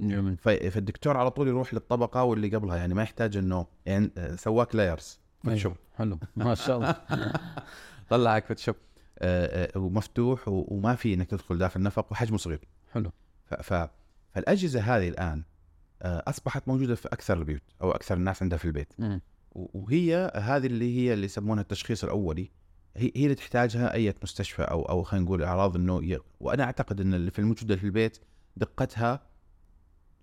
جميل. 0.01 0.37
فالدكتور 0.37 1.17
على 1.17 1.31
طول 1.31 1.47
يروح 1.47 1.73
للطبقة 1.73 2.23
واللي 2.23 2.55
قبلها 2.55 2.77
يعني 2.77 2.93
ما 2.93 3.03
يحتاج 3.03 3.37
إنه 3.37 3.67
يعني 3.85 4.11
سواك 4.35 4.75
layers. 4.75 5.19
فوتوشوب 5.43 5.71
أيوة. 5.71 5.87
حلو. 5.97 6.19
ما 6.35 6.55
شاء 6.55 6.77
الله. 6.77 6.95
طلعك 8.09 8.45
فوتوشوب 8.45 8.75
آه، 9.19 9.71
آه، 9.75 9.79
ومفتوح 9.79 10.47
وما 10.47 10.95
في 10.95 11.13
إنك 11.13 11.29
تدخل 11.29 11.57
داخل 11.57 11.79
النفق 11.79 12.11
وحجمه 12.11 12.37
صغير. 12.37 12.59
حلو. 12.91 13.11
ف... 13.45 13.73
فالأجهزة 14.33 14.79
هذه 14.81 15.09
الآن 15.09 15.43
آه، 16.01 16.23
أصبحت 16.27 16.67
موجودة 16.67 16.95
في 16.95 17.07
أكثر 17.07 17.37
البيوت 17.37 17.61
أو 17.81 17.91
أكثر 17.91 18.15
الناس 18.15 18.43
عندها 18.43 18.57
في 18.57 18.65
البيت. 18.65 18.93
وهي 19.51 20.31
هذه 20.35 20.65
اللي 20.65 20.97
هي 20.97 21.13
اللي 21.13 21.25
يسمونها 21.25 21.61
التشخيص 21.61 22.03
الأولي. 22.03 22.51
هي 22.97 23.11
هي 23.15 23.23
اللي 23.23 23.35
تحتاجها 23.35 23.93
أي 23.93 24.13
مستشفى 24.23 24.61
أو 24.61 24.81
أو 24.81 25.03
خلينا 25.03 25.25
نقول 25.25 25.43
أعراض 25.43 25.75
انه. 25.75 26.19
وأنا 26.39 26.63
أعتقد 26.63 27.01
إن 27.01 27.13
اللي 27.13 27.31
في 27.31 27.39
الموجودة 27.39 27.75
في 27.75 27.83
البيت 27.83 28.17
دقتها 28.57 29.21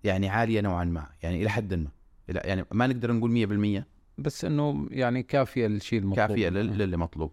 يعني 0.05 0.29
عالية 0.29 0.61
نوعا 0.61 0.83
ما 0.83 1.07
يعني 1.23 1.41
إلى 1.41 1.49
حد 1.49 1.73
ما. 1.73 1.87
إلى- 2.31 2.45
يعني 2.45 2.65
ما 2.71 2.87
نقدر 2.87 3.11
نقول 3.11 3.31
100% 3.31 3.87
بس 4.17 4.45
إنه 4.45 4.87
يعني 4.91 5.23
كافية 5.23 5.67
الشيء 5.67 5.99
المطلوب. 5.99 6.27
كافية 6.27 6.49
لل- 6.49 6.77
للي 6.77 6.97
مطلوب. 6.97 7.31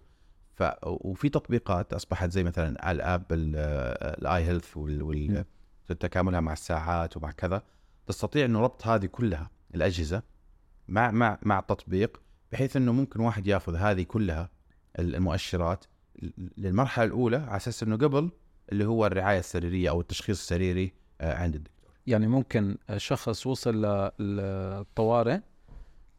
ف 0.54 0.62
وفي 0.86 1.28
تطبيقات 1.28 1.92
أصبحت 1.92 2.30
زي 2.30 2.44
مثلا 2.44 2.90
ال 2.90 2.99
app 2.99 3.24
ال 3.32 4.44
iHealth. 4.44 4.76
وتكاملها 5.90 6.40
مع 6.40 6.52
الساعات 6.52 7.16
ومع 7.16 7.30
كذا. 7.30 7.62
تستطيع 8.06 8.44
إنه 8.44 8.60
ربط 8.60 8.86
هذه 8.86 9.06
كلها 9.06 9.50
الأجهزة 9.74 10.22
مع 10.88 11.10
مع 11.10 11.38
مع 11.42 11.58
التطبيق 11.58 12.22
بحيث 12.52 12.76
إنه 12.76 12.92
ممكن 12.92 13.20
واحد 13.20 13.46
يأخذ 13.46 13.76
هذه 13.76 14.02
كلها 14.02 14.50
المؤشرات 14.98 15.84
للمرحلة 16.58 17.04
الأولى 17.04 17.36
على 17.36 17.56
أساس 17.56 17.82
إنه 17.82 17.96
قبل 17.96 18.30
اللي 18.72 18.84
هو 18.84 19.06
الرعاية 19.06 19.38
السريرية 19.38 19.90
أو 19.90 20.00
التشخيص 20.00 20.38
السريري 20.40 20.92
آه، 21.20 21.34
عند 21.34 21.68
يعني 22.06 22.26
ممكن 22.26 22.76
شخص 22.96 23.46
وصل 23.46 23.84
للطوارئ 24.18 25.38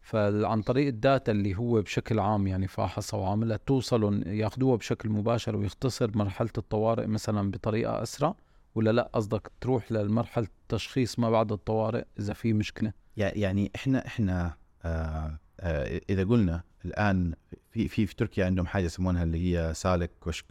فعن 0.01 0.61
طريق 0.61 0.87
الداتا 0.87 1.31
اللي 1.31 1.55
هو 1.55 1.81
بشكل 1.81 2.19
عام 2.19 2.47
يعني 2.47 2.67
فحصها 2.67 3.19
وعملها 3.19 3.57
توصلوا 3.57 4.11
ياخذوها 4.25 4.75
بشكل 4.77 5.09
مباشر 5.09 5.55
ويختصر 5.55 6.17
مرحلة 6.17 6.49
الطوارئ 6.57 7.07
مثلا 7.07 7.51
بطريقة 7.51 8.03
أسرع 8.03 8.35
ولا 8.75 8.91
لأ 8.91 9.09
قصدك 9.13 9.51
تروح 9.61 9.91
لمرحله 9.91 10.47
التشخيص 10.63 11.19
ما 11.19 11.29
بعد 11.29 11.51
الطوارئ 11.51 12.03
إذا 12.19 12.33
في 12.33 12.53
مشكلة 12.53 12.93
يع- 13.17 13.31
يعني 13.35 13.71
إحنا 13.75 14.07
إحنا 14.07 14.53
آه 14.85 15.39
آه 15.59 16.01
إذا 16.09 16.23
قلنا 16.23 16.63
الآن 16.85 17.33
في 17.71 17.87
في 17.87 18.05
في 18.05 18.15
تركيا 18.15 18.45
عندهم 18.45 18.65
حاجة 18.67 18.83
يسمونها 18.85 19.23
اللي 19.23 19.37
هي 19.57 19.73
سالك 19.73 20.11
كشك 20.25 20.45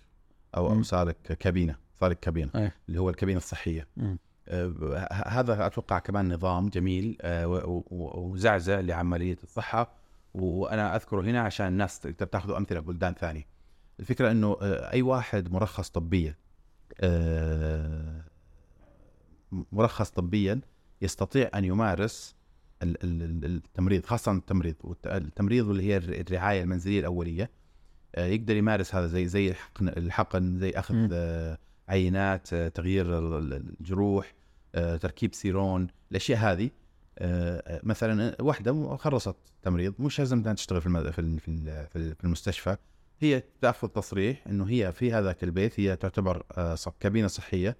أو 0.56 0.72
أو. 0.72 0.82
سالك 0.82 1.16
كابينة 1.22 1.76
سالك 2.00 2.20
كابينة 2.20 2.50
أي. 2.56 2.72
اللي 2.88 3.00
هو 3.00 3.10
الكابينة 3.10 3.38
الصحية 3.38 3.86
مم. 3.96 4.18
هذا 5.26 5.66
أتوقع 5.66 5.98
كمان 5.98 6.32
نظام 6.34 6.68
جميل 6.68 7.16
آه 7.20 7.82
وزعزع 7.90 8.80
لعملية 8.80 9.36
الصحة. 9.42 10.02
وأنا 10.34 10.96
أذكره 10.96 11.20
هنا 11.22 11.40
عشان 11.40 11.66
الناس 11.66 12.00
تقدر 12.00 12.26
تاخذوا 12.26 12.56
أمثلة 12.58 12.80
بلدان 12.80 13.14
ثانية. 13.14 13.46
الفكرة 14.00 14.30
إنه 14.30 14.56
آه 14.62 14.92
أي 14.92 15.02
واحد 15.02 15.52
مرخص 15.52 15.90
طبيا 15.90 16.34
آه 17.00 18.24
مرخص 19.72 20.10
طبيا 20.10 20.60
يستطيع 21.02 21.50
أن 21.54 21.64
يمارس 21.64 22.34
ال- 22.82 23.04
ال- 23.04 23.22
ال- 23.22 23.44
التمريض 23.44 24.06
خاصة 24.06 24.32
التمريض. 24.32 24.74
التمريض 25.06 25.68
اللي 25.68 25.82
هي 25.82 25.96
الر- 25.96 26.20
الرعاية 26.20 26.62
المنزلية 26.62 27.00
الأولية 27.00 27.50
يقدر 28.18 28.56
يمارس 28.56 28.94
هذا 28.94 29.06
زي 29.06 29.26
زي 29.26 29.54
الحقن 29.80 30.58
زي 30.58 30.70
أخذ 30.70 30.94
مم. 30.94 31.08
عينات 31.88 32.52
آه، 32.52 32.68
تغيير 32.68 33.18
ال- 33.18 33.34
ال- 33.34 33.74
الجروح 33.80 34.34
آه، 34.74 34.96
تركيب 34.96 35.34
سيرون 35.34 35.86
الأشياء 36.10 36.38
هذه 36.38 36.70
آه، 37.18 37.80
مثلا 37.84 38.42
واحدة 38.42 38.96
خلصت 38.96 39.36
تمريض 39.62 39.94
مش 39.98 40.18
لازم 40.18 40.38
أنها 40.38 40.52
تشتغل 40.52 40.80
في 40.80 41.12
في 41.12 41.18
ال- 41.18 41.38
في 41.40 41.48
ال- 41.48 41.86
في 41.86 41.96
ال- 41.96 42.14
في 42.14 42.24
المستشفى. 42.24 42.76
هي 43.20 43.42
تأخذ 43.60 43.88
تصريح 43.88 44.46
إنه 44.46 44.68
هي 44.68 44.92
في 44.92 45.12
هذاك 45.12 45.44
البيت 45.44 45.80
هي 45.80 45.96
تعتبر 45.96 46.42
كابينة 47.00 47.26
صحية 47.28 47.76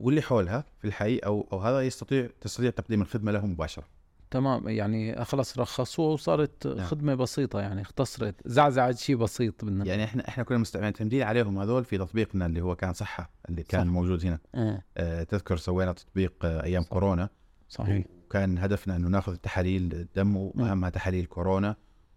واللي 0.00 0.22
حولها 0.22 0.64
في 0.78 0.86
الحي 0.88 1.18
أو 1.18 1.48
أو 1.52 1.58
هذا 1.58 1.80
يستطيع 1.80 2.28
تستطيع 2.40 2.70
تقديم 2.70 3.02
الخدمة 3.02 3.32
له 3.32 3.46
مباشرة. 3.46 3.84
تمام 4.30 4.68
يعني 4.68 5.24
خلص 5.24 5.58
رخصوها 5.58 6.12
وصارت 6.12 6.66
نعم. 6.66 6.86
خدمة 6.86 7.14
بسيطة 7.14 7.60
يعني 7.60 7.82
اختصرت 7.82 8.34
زعزعت 8.44 8.98
شيء 8.98 9.16
بسيط 9.16 9.64
بدنا 9.64 9.84
يعني 9.86 10.04
إحنا 10.04 10.28
إحنا 10.28 10.44
كنا 10.44 10.58
مست- 10.58 10.76
معتمدين 10.76 11.22
عليهم 11.22 11.58
هذول 11.58 11.84
في 11.84 11.98
تطبيقنا 11.98 12.46
اللي 12.46 12.60
هو 12.60 12.76
كان 12.76 12.92
صحة 12.92 13.30
اللي 13.48 13.62
كان 13.62 13.84
صح. 13.86 13.90
موجود 13.92 14.26
هنا. 14.26 14.38
آه، 14.54 14.82
آه، 14.96 15.22
تذكر 15.22 15.56
سوينا 15.56 15.92
تطبيق 15.92 16.32
آه، 16.44 16.62
أيام 16.64 16.82
كورونا. 16.82 17.28
صحيح. 17.68 18.04
وكان 18.26 18.58
هدفنا 18.58 18.96
إنه 18.96 19.08
ناخذ 19.08 19.36
تحاليل 19.36 19.92
الدم 19.92 20.36
واهمها 20.36 20.90
تحاليل 20.90 21.26
كورونا 21.26 21.76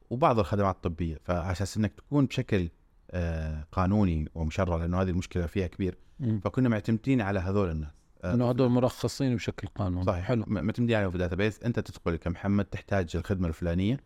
وبعض 0.09 0.39
الخدمات 0.39 0.75
الطبية. 0.75 1.17
أساس 1.29 1.77
إنك 1.77 1.93
تكون 1.93 2.25
بشكل 2.25 2.69
آه، 3.11 3.67
قانوني 3.71 4.29
ومشرع 4.35 4.75
لأنه 4.75 5.01
هذه 5.01 5.09
المشكلة 5.09 5.45
فيها 5.45 5.67
كبير. 5.67 5.97
مم. 6.19 6.39
فكنا 6.43 6.69
معتمدين 6.69 7.21
على 7.21 7.39
هذول 7.39 7.69
الناس. 7.71 7.91
إنه 8.25 8.49
هدول 8.49 8.69
مرخصين 8.69 9.35
بشكل 9.35 9.67
قانوني. 9.67 10.05
صحيح. 10.05 10.25
حلو. 10.25 10.43
م- 10.47 10.65
معتمدين 10.65 10.95
عليهم 10.97 11.09
في 11.09 11.15
ال 11.15 11.35
database 11.35 11.63
أنت 11.63 11.79
تدخل 11.79 12.15
كمحمد 12.15 12.65
تحتاج 12.65 13.15
الخدمة 13.15 13.47
الفلانية. 13.47 13.99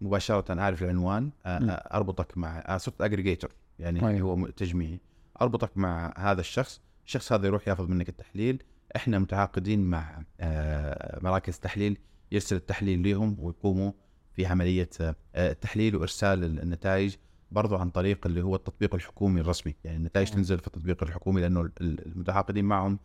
مباشرة 0.00 0.60
أعرف 0.60 0.82
العنوان 0.82 1.30
آه،. 1.46 1.58
آه، 1.58 1.96
أربطك 1.96 2.38
مع 2.38 2.58
آه، 2.58 2.76
صرت 2.76 3.02
aggregator 3.02 3.50
يعني 3.78 4.08
أيوة. 4.08 4.20
هو 4.30 4.46
تجميعي. 4.46 5.00
أربطك 5.42 5.70
مع 5.76 6.14
هذا 6.16 6.40
الشخص. 6.40 6.80
الشخص 7.06 7.32
هذا 7.32 7.46
يروح 7.46 7.68
يأخذ 7.68 7.88
منك 7.88 8.08
التحليل. 8.08 8.62
إحنا 8.96 9.18
متعاقدين 9.18 9.84
مع 9.90 10.22
آه، 10.40 11.20
مراكز 11.22 11.58
تحليل. 11.58 11.98
يرسل 12.32 12.56
التحليل 12.56 13.02
لهم 13.10 13.36
ويقوموا 13.38 13.92
في 14.32 14.46
عملية 14.46 14.88
آه، 15.00 15.14
التحليل 15.36 15.96
وإرسال 15.96 16.44
النتائج 16.44 17.14
برضو 17.52 17.76
عن 17.76 17.90
طريق 17.90 18.26
اللي 18.26 18.42
هو 18.42 18.54
التطبيق 18.56 18.94
الحكومي 18.94 19.40
الرسمي. 19.40 19.74
يعني 19.84 19.96
النتائج. 19.96 20.30
تنزل 20.30 20.58
في 20.58 20.66
التطبيق 20.66 21.02
الحكومي 21.02 21.40
لأنه 21.40 21.60
ال- 21.60 22.06
المتعاقدين 22.06 22.64
معهم 22.64 22.92
آه، 22.92 22.98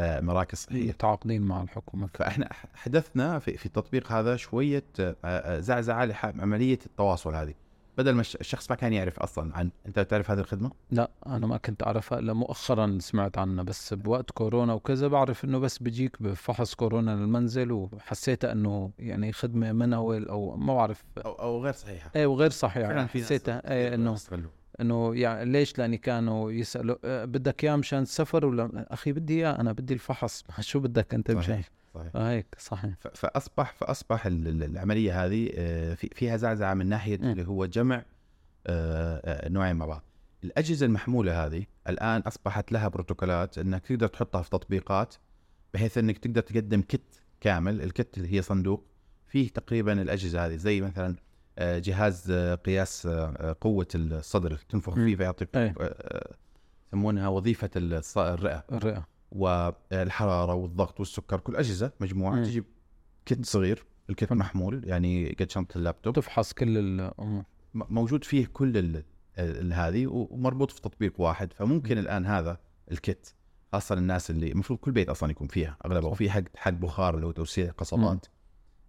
مراكز 0.00 0.58
صحيه 0.58 0.88
متعاقدين 0.88 1.42
مع 1.42 1.62
الحكومة. 1.62 2.08
فإحنا 2.14 2.48
حدثنا 2.74 3.38
في, 3.38 3.56
في 3.56 3.66
التطبيق 3.66 4.12
هذا 4.12 4.36
شوية 4.36 4.84
آه، 5.00 5.16
آه، 5.24 5.60
زعزعة 5.60 6.04
لعمليه 6.04 6.78
التواصل 6.86 7.34
هذه. 7.34 7.54
بدل 7.98 8.12
ما 8.14 8.20
الش- 8.20 8.36
الشخص 8.36 8.70
ما 8.70 8.76
كان 8.76 8.92
يعرف 8.92 9.18
أصلا 9.20 9.56
عن 9.56 9.70
أنت 9.86 10.00
تعرف 10.00 10.30
هذه 10.30 10.38
الخدمة؟ 10.38 10.70
لا 10.90 11.10
أنا 11.26 11.46
ما 11.46 11.56
كنت 11.56 11.82
أعرفها 11.82 12.18
إلا 12.18 12.32
مؤخرا 12.32 12.98
سمعت 13.00 13.38
عنها 13.38 13.64
بس 13.64 13.94
بوقت 13.94 14.30
كورونا 14.30 14.72
وكذا 14.72 15.08
بعرف 15.08 15.44
إنه 15.44 15.58
بس 15.58 15.78
بيجيك 15.78 16.22
بفحص 16.22 16.74
كورونا 16.74 17.10
للمنزل 17.10 17.72
وحسيتها 17.72 18.52
إنه 18.52 18.90
يعني 18.98 19.32
خدمة 19.32 19.72
منوي 19.72 20.28
أو 20.30 20.56
ما 20.56 20.74
بعرف. 20.74 21.04
أو 21.18 21.62
غير 21.64 21.72
صحيحة. 21.72 22.10
إيه 22.16 22.26
وغير 22.26 22.50
صحيحة. 22.50 22.92
ناس 22.92 23.10
حسيتها 23.10 23.72
إيه 23.72 23.94
إنه 23.94 24.14
استغلوا. 24.14 24.50
إنه 24.80 25.16
يعني 25.16 25.50
ليش 25.52 25.78
لأني 25.78 25.98
كانوا 25.98 26.52
يسألوا 26.52 26.96
آه، 27.04 27.24
بدك 27.24 27.64
إياه 27.64 27.76
مشان 27.76 28.02
السفر 28.02 28.46
ولا؟ 28.46 28.86
أخي 28.90 29.12
بدي 29.12 29.34
إياه 29.34 29.60
أنا 29.60 29.72
بدي 29.72 29.94
الفحص. 29.94 30.44
شو 30.60 30.80
بدك 30.80 31.14
أنت 31.14 31.30
مشان؟ 31.30 31.54
صحيح 31.54 31.68
صحيح. 31.94 32.10
آه 32.16 32.30
هيك 32.30 32.46
صحيح. 32.58 32.94
فأصبح 33.14 33.72
فأصبح 33.72 34.26
ال- 34.26 34.48
ال- 34.48 34.62
العملية 34.62 35.24
هذه 35.24 35.50
آه، 35.54 35.94
في- 35.94 36.10
فيها 36.14 36.36
زعزعة 36.36 36.74
من 36.74 36.86
ناحية 36.86 37.18
م. 37.18 37.24
اللي 37.24 37.48
هو 37.48 37.66
جمع 37.66 38.04
نوعين 39.50 39.76
مع 39.76 39.86
بعض. 39.86 40.02
الأجهزة 40.44 40.86
المحمولة 40.86 41.46
هذه 41.46 41.64
الآن 41.88 42.20
أصبحت 42.20 42.72
لها 42.72 42.88
بروتوكولات 42.88 43.58
إنك 43.58 43.86
تقدر 43.86 44.06
تحطها 44.08 44.42
في 44.42 44.50
تطبيقات 44.50 45.14
بحيث 45.74 45.98
إنك 45.98 46.18
تقدر 46.18 46.40
تقدم 46.40 46.80
كت 46.82 47.22
كامل. 47.40 47.82
الكت 47.82 48.18
اللي 48.18 48.32
هي 48.34 48.42
صندوق 48.42 48.84
فيه 49.26 49.48
تقريبا 49.48 50.02
الأجهزة 50.02 50.46
هذه 50.46 50.56
زي 50.56 50.80
مثلا 50.80 51.16
جهاز 51.60 52.30
آه، 52.30 52.54
قياس 52.54 53.06
آه، 53.06 53.56
قوة 53.60 53.86
الصدر 53.94 54.56
تنفخ 54.68 54.92
م. 54.98 55.04
فيه 55.04 55.16
فيعطيك 55.16 55.56
إيه. 55.56 55.74
آه، 55.80 56.34
يسمونها 56.88 57.28
وظيفة 57.28 57.70
الرئة 57.76 58.64
الرئة 58.72 59.06
والحرارة 59.32 60.54
والضغط 60.54 61.00
والسكر 61.00 61.40
كل 61.40 61.56
أجهزة 61.56 61.92
مجموعة 62.00 62.34
مم. 62.34 62.44
تجيب 62.44 62.64
كت 63.26 63.46
صغير 63.46 63.84
الكت. 64.10 64.32
محمول 64.32 64.82
يعني 64.88 65.32
قد 65.40 65.50
شنطة 65.50 65.78
اللابتوب 65.78 66.14
تفحص 66.14 66.52
كل 66.52 66.78
الأمور 66.78 67.42
م- 67.74 67.94
موجود 67.94 68.24
فيه 68.24 68.46
كل 68.46 69.02
هذه 69.72 70.06
ومربوط 70.06 70.70
في 70.70 70.80
تطبيق 70.80 71.20
واحد 71.20 71.52
فممكن 71.52 71.98
الآن 71.98 72.26
هذا 72.26 72.58
الكت 72.92 73.34
خاصة 73.72 73.94
الناس 73.94 74.30
اللي 74.30 74.52
المفروض 74.52 74.78
كل 74.78 74.90
بيت 74.92 75.08
أصلا 75.08 75.30
يكون 75.30 75.48
فيها 75.48 75.76
أغلبه 75.86 76.06
صح. 76.06 76.12
وفي 76.12 76.30
حق 76.30 76.42
حق 76.56 76.70
بخار 76.70 77.14
اللي 77.14 77.26
هو 77.26 77.30
توسيع 77.30 77.70
قصبات 77.70 78.26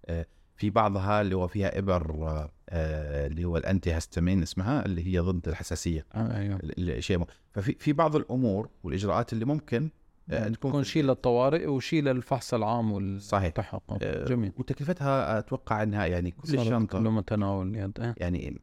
آه، 0.05 0.25
في 0.59 0.69
بعضها 0.69 1.21
اللي 1.21 1.35
هو 1.35 1.47
فيها 1.47 1.77
إبر 1.79 2.15
آه، 2.69 3.27
اللي 3.27 3.45
هو 3.45 3.57
الانتي 3.57 3.97
هستامين 3.97 4.41
اسمها 4.41 4.85
اللي 4.85 5.07
هي 5.07 5.19
ضد 5.19 5.47
الحساسية. 5.47 6.05
آه 6.13 6.37
أيوه. 6.37 6.59
الشيء 6.63 7.23
ففي 7.53 7.75
في 7.79 7.93
بعض 7.93 8.15
الأمور 8.15 8.69
والإجراءات 8.83 9.33
اللي 9.33 9.45
ممكن 9.45 9.89
آه، 10.29 10.47
تكون 10.47 10.71
تكون 10.71 10.83
شيء 10.83 11.03
للطوارئ 11.03 11.67
وشيء 11.67 12.03
للفحص 12.03 12.53
العام 12.53 13.19
صحيح. 13.19 13.43
والتحقق. 13.43 13.97
آه، 14.01 14.25
جميل. 14.25 14.51
وتكلفتها 14.57 15.39
أتوقع 15.39 15.83
إنها 15.83 16.05
يعني 16.05 16.31
كل 16.31 16.59
الشنطه 16.59 16.99
كله 16.99 17.11
متناول 17.11 17.67
اليد. 17.67 18.13
يعني 18.17 18.61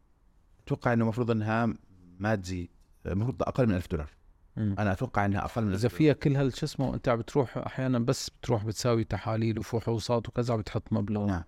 أتوقع 0.67 0.93
إنه 0.93 1.05
المفروض 1.05 1.31
إنها 1.31 1.75
ما 2.19 2.35
تزيد 2.35 2.69
المفروض 3.07 3.43
أقل 3.43 3.67
من 3.67 3.75
1000 3.75 3.91
دولار. 3.91 4.11
أنا 4.59 4.93
أتوقع 4.93 5.25
إنها 5.25 5.45
أقل 5.45 5.63
من 5.63 5.73
1000 5.73 5.81
إذا. 5.81 5.89
فيها 5.89 6.13
كل 6.13 6.37
هالشو 6.37 6.67
اسمه 6.67 6.95
أنت 6.95 7.09
عم 7.09 7.19
بتروح 7.19 7.59
أحيانا 7.59 7.99
بس 7.99 8.31
بتروح 8.31 8.65
بتساوي 8.65 9.05
تحاليل 9.05 9.59
وفحوصات 9.59 10.29
وكذا 10.29 10.57
بتحط 10.57 10.93
مبلغ. 10.93 11.27
نعم. 11.27 11.43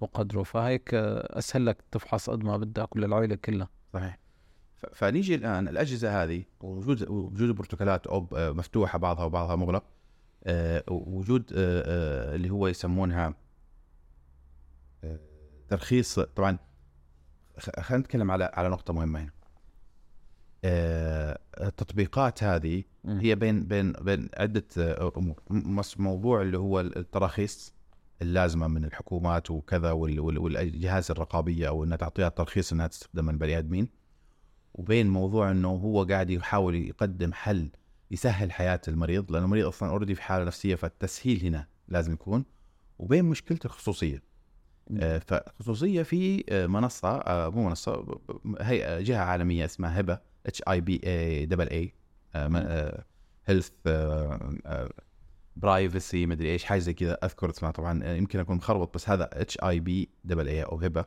وقدره. 0.00 0.42
فهيك 0.42 0.94
أسهل 0.94 1.66
لك 1.66 1.84
تفحص 1.90 2.30
قد 2.30 2.44
ما 2.44 2.56
بدك 2.56 2.96
وللعائله 2.96 3.34
كلها. 3.34 3.68
صحيح. 3.92 4.18
فنيجي 4.94 5.34
الآن 5.34 5.68
الأجهزة 5.68 6.22
هذه 6.22 6.44
ووجود 6.60 7.08
وجود 7.08 7.48
البروتوكولات 7.48 8.06
أو 8.06 8.26
آه، 8.36 8.50
مفتوحة 8.50 8.98
بعضها 8.98 9.24
وبعضها 9.24 9.56
مغلق 9.56 9.84
آه، 10.44 10.84
وجود 10.88 11.52
آه، 11.52 11.82
آه، 11.86 12.34
اللي 12.34 12.50
هو 12.50 12.68
يسمونها 12.68 13.34
ترخيص. 15.68 16.20
طبعا 16.20 16.58
خلينا 17.58 18.02
نتكلم 18.02 18.30
على 18.30 18.44
على 18.54 18.68
نقطة 18.68 18.92
مهمة 18.92 19.20
هنا. 19.20 19.30
التطبيقات 21.60 22.44
هذه. 22.44 22.84
هي 23.06 23.34
بين 23.34 23.66
بين 23.66 23.92
بين 23.92 24.28
عدة 24.36 24.64
أمور. 25.16 25.42
موضوع 25.98 26.42
اللي 26.42 26.58
هو 26.58 26.80
التراخيص 26.80 27.74
اللازمة 28.22 28.68
من 28.68 28.84
الحكومات 28.84 29.50
وكذا 29.50 29.90
وال- 29.92 30.20
وال- 30.20 30.38
والجهاز 30.38 31.10
الرقابية 31.10 31.68
أو 31.68 31.84
إنها 31.84 31.96
تعطيها 31.96 32.28
ترخيص 32.28 32.72
إنها 32.72 32.86
تستخدم 32.86 33.24
من 33.24 33.30
البني 33.34 33.58
آدمين. 33.58 33.88
وبين 34.74 35.10
موضوع 35.10 35.50
إنه 35.50 35.68
هو 35.68 36.04
قاعد 36.04 36.30
يحاول 36.30 36.74
يقدم 36.74 37.32
حل 37.32 37.70
يسهل 38.10 38.52
حياة 38.52 38.80
المريض 38.88 39.32
لأنه 39.32 39.44
المريض 39.44 39.66
أصلا 39.66 39.88
already 39.90 40.14
في 40.14 40.22
حالة 40.22 40.44
نفسية 40.44 40.74
فالتسهيل 40.74 41.44
هنا 41.46 41.66
لازم 41.88 42.12
يكون. 42.12 42.44
وبين 42.98 43.24
مشكلة 43.24 43.58
الخصوصية. 43.64 44.22
آه، 45.00 45.18
فخصوصيه 45.18 46.02
في 46.02 46.44
آه، 46.48 46.66
منصة 46.66 47.08
آه، 47.08 47.48
مو 47.48 47.68
منصة 47.68 48.20
هيئة 48.60 49.00
جهة 49.00 49.18
عالمية 49.20 49.64
اسمها 49.64 50.00
هبة 50.00 50.18
H 50.46 50.62
I 50.68 50.80
P 50.80 51.00
A 51.04 51.46
double 51.46 51.68
A 51.68 51.94
health 53.46 53.70
privacy 55.56 56.26
مدري 56.26 56.52
إيش 56.52 56.64
حاجة 56.64 56.78
زي 56.78 56.94
كذا 56.94 57.12
أذكر 57.14 57.50
اسمها 57.50 57.70
طبعا 57.70 58.14
يمكن 58.16 58.38
أكون 58.38 58.56
مخربط 58.56 58.94
بس 58.94 59.08
هذا 59.08 59.28
H 59.32 59.58
I 59.58 59.80
P 59.80 60.08
double 60.24 60.48
A 60.48 60.62
أو 60.62 60.80
هبة 60.80 61.04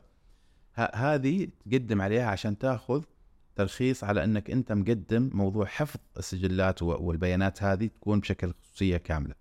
هذه 0.94 1.48
تقدم 1.70 2.02
عليها 2.02 2.26
عشان 2.26 2.58
تأخذ 2.58 3.02
ترخيص 3.56 4.04
على 4.04 4.24
إنك 4.24 4.50
أنت 4.50 4.72
مقدم 4.72 5.30
موضوع 5.34 5.66
حفظ 5.66 6.00
السجلات 6.18 6.82
والبيانات 6.82 7.62
هذه 7.62 7.86
تكون 7.86 8.20
بشكل 8.20 8.52
خصوصية 8.62 8.96
كاملة. 8.96 9.34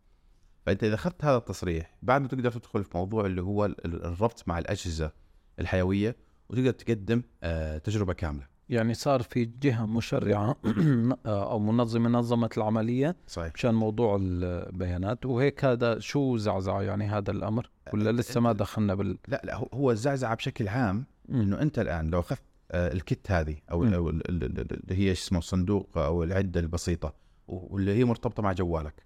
فأنت 0.65 0.83
إذا 0.83 0.95
أخذت 0.95 1.25
هذا 1.25 1.37
التصريح 1.37 1.95
بعد 2.01 2.21
ما 2.21 2.27
تقدر 2.27 2.51
تدخل 2.51 2.83
في 2.83 2.97
موضوع 2.97 3.25
اللي 3.25 3.41
هو 3.41 3.65
ال- 3.65 3.85
ال- 3.85 4.05
الربط 4.05 4.43
مع 4.47 4.59
الأجهزة 4.59 5.11
الحيوية 5.59 6.15
وتقدر 6.49 6.71
تقدم 6.71 7.21
آه، 7.43 7.77
تجربة 7.77 8.13
كاملة. 8.13 8.47
يعني 8.73 8.93
صار 8.93 9.21
في 9.21 9.45
جهة 9.45 9.85
مشرعة 9.85 10.55
أو 11.25 11.59
منظمة 11.59 12.09
نظمت 12.09 12.57
العملية 12.57 13.15
صحيح. 13.27 13.51
مشان 13.55 13.73
موضوع 13.73 14.17
البيانات 14.21 15.25
وهيك 15.25 15.65
هذا 15.65 15.99
شو 15.99 16.37
زعزع 16.37 16.81
يعني 16.81 17.07
هذا 17.07 17.31
الأمر 17.31 17.69
ولا 17.93 18.11
لسه 18.11 18.39
ما 18.41 18.51
دخلنا 18.53 18.95
بال 18.95 19.17
لا 19.27 19.41
لا 19.45 19.55
هو- 19.73 19.91
الزعزعه 19.91 20.35
بشكل 20.35 20.67
عام. 20.67 21.05
إنه 21.29 21.61
أنت 21.61 21.79
الآن 21.79 22.09
لو 22.09 22.19
أخذت 22.19 22.41
آه، 22.71 22.93
الكت 22.93 23.31
هذه 23.31 23.55
أو 23.71 23.83
ال- 23.83 24.29
اللي 24.29 24.95
هي 24.95 25.11
اسمه 25.11 25.39
الصندوق 25.39 25.97
أو 25.97 26.23
العدة 26.23 26.59
البسيطة 26.59 27.13
واللي 27.47 27.93
هي 27.93 28.05
مرتبطة 28.05 28.43
مع 28.43 28.53
جوالك 28.53 29.03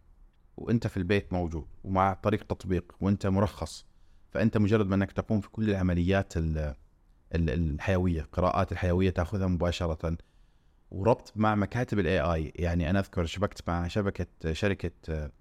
وأنت 0.57 0.87
في 0.87 0.97
البيت 0.97 1.33
موجود 1.33 1.65
ومع 1.83 2.13
طريق 2.13 2.43
تطبيق 2.43 2.95
وأنت 3.01 3.27
مرخص 3.27 3.85
فأنت 4.31 4.57
مجرد 4.57 4.87
ما 4.87 4.95
إنك 4.95 5.11
تقوم 5.11 5.41
في 5.41 5.49
كل 5.49 5.69
العمليات 5.69 6.37
ال- 6.37 6.57
ال- 6.57 6.75
الحيوية 7.35 8.27
قراءات 8.31 8.71
الحيوية 8.71 9.09
تأخذها 9.09 9.47
مباشرة. 9.47 10.17
وربط 10.91 11.33
مع 11.35 11.55
مكاتب 11.55 11.99
الاي 11.99 12.19
اي 12.19 12.53
يعني 12.55 12.89
أنا 12.89 12.99
أذكر 12.99 13.25
شبكت 13.25 13.69
مع 13.69 13.87
شبكة 13.87 14.53
شركة 14.53 14.91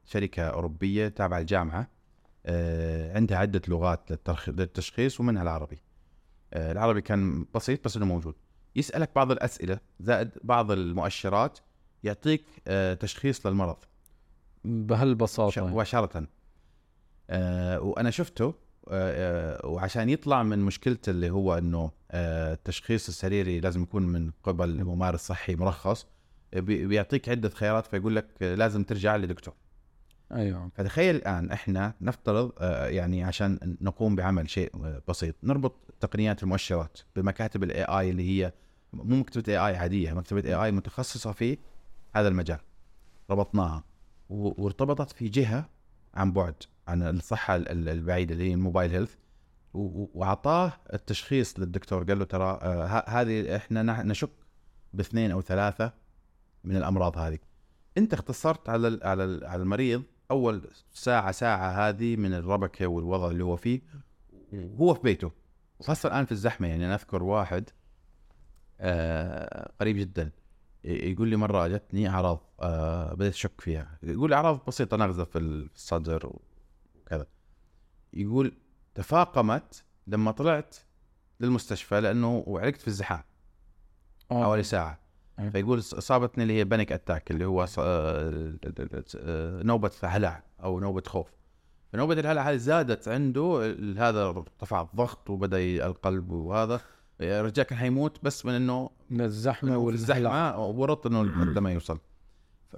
شركة 0.05 0.43
أوروبية 0.43 1.09
تابعة 1.09 1.39
الجامعة 1.39 1.89
آه، 2.47 3.17
عندها 3.17 3.39
عدة 3.39 3.63
لغات 3.69 4.29
للتشخيص 4.49 5.21
ومنها 5.21 5.43
العربي. 5.43 5.79
آه، 6.53 6.73
العربي 6.73 7.01
كان 7.01 7.47
بسيط 7.55 7.85
بس 7.85 7.97
إنه 7.97 8.07
موجود. 8.07 8.35
يسألك 8.77 9.11
بعض 9.17 9.31
الأسئلة 9.31 9.81
زائد 10.01 10.31
بعض 10.45 10.71
المؤشرات 10.71 11.59
يعطيك 12.05 12.45
آه، 12.69 12.95
تشخيص 12.95 13.47
للمرض. 13.47 13.77
بهالبساطة 14.65 15.59
يعني. 15.61 15.73
مباشرة. 15.73 16.27
آه، 17.31 17.81
وأنا 17.81 18.11
شفته 18.11 18.55
وعشان 18.91 20.09
يطلع 20.09 20.43
من 20.43 20.59
مشكلة 20.59 20.99
اللي 21.09 21.31
هو 21.31 21.59
إنه 21.59 21.91
آه، 22.11 22.53
التشخيص 22.53 23.09
السريري 23.09 23.61
لازم 23.61 23.83
يكون 23.83 24.03
من 24.03 24.31
قبل 24.43 24.85
ممارس 24.85 25.21
صحي 25.21 25.55
مرخص 25.55 26.07
آه، 26.55 26.61
بي- 26.61 26.87
بيعطيك 26.87 27.29
عدة 27.29 27.49
خيارات 27.51 27.87
فيقول 27.87 28.17
لك 28.17 28.27
آه، 28.43 28.55
لازم 28.55 28.83
ترجع 28.85 29.17
لدكتور. 29.17 29.55
أيوه. 30.33 30.71
فتخيل 30.75 31.17
الآن 31.17 31.51
إحنا 31.51 31.95
نفترض 32.01 32.53
آه، 32.59 32.87
يعني 32.87 33.25
عشان 33.25 33.77
نقوم 33.81 34.17
بعمل 34.17 34.51
شيء 34.51 34.71
آه، 34.85 35.03
بسيط. 35.09 35.35
نربط 35.43 35.75
تقنيات 36.01 36.43
المؤشرات 36.43 36.99
بمكاتب 37.17 37.63
ال 37.63 37.83
AI 37.85 38.11
اللي 38.11 38.23
هي 38.43 38.53
مو 38.93 39.17
مكتبة 39.17 39.53
AI 39.53 39.77
عادية 39.77 40.13
مكتبة 40.13 40.41
AI 40.49 40.73
متخصصة 40.73 41.33
في 41.33 41.59
هذا 42.17 42.29
المجال. 42.29 42.59
ربطناها 43.31 43.85
وارتبطت 44.31 45.11
في 45.13 45.29
جهة 45.29 45.69
عن 46.15 46.33
بعد. 46.33 46.55
عن 46.89 47.03
الصحة 47.03 47.57
ال- 47.57 47.69
ال- 47.69 47.89
البعيدة 47.89 48.33
اللي 48.35 48.49
هي 48.51 48.55
ال 48.55 48.60
mobile 48.60 48.91
health. 48.91 49.15
وأعطاه 49.75 50.73
التشخيص 50.93 51.59
للدكتور 51.59 52.05
قال 52.05 52.19
له 52.19 52.25
ترى 52.25 52.59
آه، 52.63 53.05
هذه 53.09 53.57
إحنا 53.57 54.03
نشك 54.03 54.31
باثنين 54.95 55.31
أو 55.31 55.41
ثلاثة 55.41 55.93
من 56.65 56.77
الأمراض 56.77 57.19
هذه. 57.19 57.39
أنت 57.99 58.15
اختصرت 58.15 58.69
على 58.69 59.01
على 59.03 59.41
على 59.47 59.63
المريض 59.63 60.03
أول 60.31 60.71
ساعة 60.93 61.33
ساعة 61.33 61.89
هذه 61.89 62.17
من 62.17 62.35
الربكه 62.35 62.87
والوضع 62.87 63.31
اللي 63.31 63.45
هو 63.45 63.57
فيه 63.57 63.81
وهو 64.53 64.95
في 64.95 65.01
بيته. 65.03 65.33
وخاصه 65.81 66.07
الآن 66.09 66.25
في 66.25 66.33
الزحمة 66.33 66.69
يعني 66.69 66.87
أنا 66.87 66.95
أذكر 66.95 67.23
واحد 67.23 67.71
آه 68.81 69.73
قريب 69.81 69.97
جدا 69.97 70.31
يقول 70.85 71.29
لي 71.29 71.37
مرة 71.37 71.67
جتني 71.69 72.09
أعراض 72.09 72.41
آه 72.61 73.15
بديت 73.15 73.33
أشك 73.33 73.61
فيها. 73.61 73.99
يقول 74.03 74.33
أعراض 74.33 74.61
بسيطة 74.69 74.97
نغزة 74.97 75.25
في 75.25 75.39
الصدر 75.39 76.33
وكذا 77.07 77.27
يقول 78.13 78.53
تفاقمت 78.95 79.85
لما 80.07 80.31
طلعت 80.31 80.77
للمستشفى 81.41 82.01
لأنه 82.01 82.45
وعلقت 82.47 82.81
في 82.81 82.89
الزحام. 82.89 83.23
حوالي 84.31 84.63
ساعة. 84.63 84.99
فيقول 85.53 85.79
اصابتني 85.79 86.43
اللي 86.43 86.59
هي 86.59 86.65
panic 86.65 86.93
attack 86.93 87.31
اللي 87.31 87.45
هو 87.45 87.67
آه، 87.79 88.59
نوبة 89.63 89.91
هلع 90.03 90.43
أو 90.63 90.81
نوبة 90.81 91.03
خوف. 91.07 91.27
فنوبة 91.93 92.21
الهلع 92.21 92.51
هذه 92.51 92.57
زادت 92.57 93.09
عنده 93.09 93.77
هذا 93.99 94.23
ارتفع 94.23 94.81
الضغط 94.83 95.31
وبدأ 95.31 95.59
القلب 95.87 96.31
وهذا. 96.31 96.81
الرجال 97.21 97.67
كان 97.67 97.79
حيموت 97.79 98.25
بس 98.25 98.47
من 98.47 98.53
إنه 98.53 98.91
من 99.11 99.21
الزحمة 99.21 99.77
والزحمه 99.77 100.19
الزحمة 100.19 100.67
ورط 100.67 101.07
إنه 101.07 101.23
الدم 101.23 101.67
يوصل. 101.67 101.99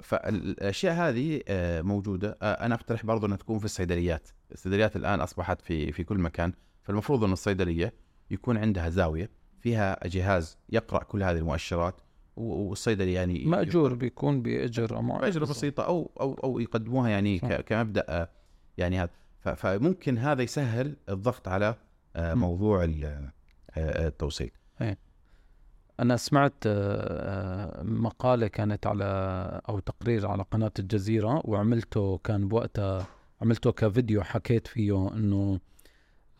فالأشياء 0.02 0.94
هذه 0.94 1.40
آه، 1.48 1.82
موجودة. 1.82 2.38
آه، 2.42 2.52
أنا 2.66 2.74
أقترح 2.74 3.06
برضو 3.06 3.26
إنها 3.26 3.36
تكون 3.36 3.58
في 3.58 3.64
الصيدليات. 3.64 4.28
الصيدليات 4.52 4.96
الآن 4.96 5.20
أصبحت 5.20 5.60
في 5.62 5.92
في 5.92 6.04
كل 6.04 6.18
مكان. 6.18 6.52
فالمفروض 6.82 7.24
إن 7.24 7.32
الصيدلية 7.32 7.92
يكون 8.30 8.56
عندها 8.56 8.88
زاوية 8.88 9.30
فيها 9.60 9.98
جهاز 10.08 10.58
يقرأ 10.68 11.02
كل 11.04 11.22
هذه 11.22 11.36
المؤشرات 11.38 12.00
والصيدلي 12.36 13.12
يعني 13.12 13.44
مأجور 13.44 13.94
بيكون 13.94 14.42
بأجر 14.42 14.88
أما- 14.88 15.24
اجره 15.24 15.44
بسيطة 15.46 15.82
أو 15.86 16.10
أو 16.20 16.34
أو 16.34 16.58
يقدموها 16.58 17.08
يعني 17.10 17.38
صح. 17.38 17.60
كمبدأ 17.60 18.04
آه، 18.08 18.28
يعني 18.78 18.98
هذا. 19.00 19.10
فممكن 19.54 20.18
هذا 20.18 20.42
يسهل 20.42 20.96
الضغط 21.08 21.48
على. 21.48 21.74
موضوع 22.16 22.84
ال- 22.84 23.30
آه، 23.76 24.06
التوصيل. 24.08 24.50
أنا 26.00 26.16
سمعت 26.16 26.54
آه، 26.66 27.80
آه، 27.80 27.82
مقالة 27.82 28.46
كانت 28.46 28.86
على 28.86 29.04
أو 29.68 29.78
تقرير 29.78 30.26
على 30.26 30.42
قناة 30.50 30.72
الجزيرة 30.78 31.42
وعملته 31.44 32.18
كان 32.18 32.48
بوقتها 32.48 33.06
عملته 33.42 33.72
كفيديو 33.72 34.22
حكيت 34.22 34.66
فيه 34.66 35.08
إنه 35.14 35.60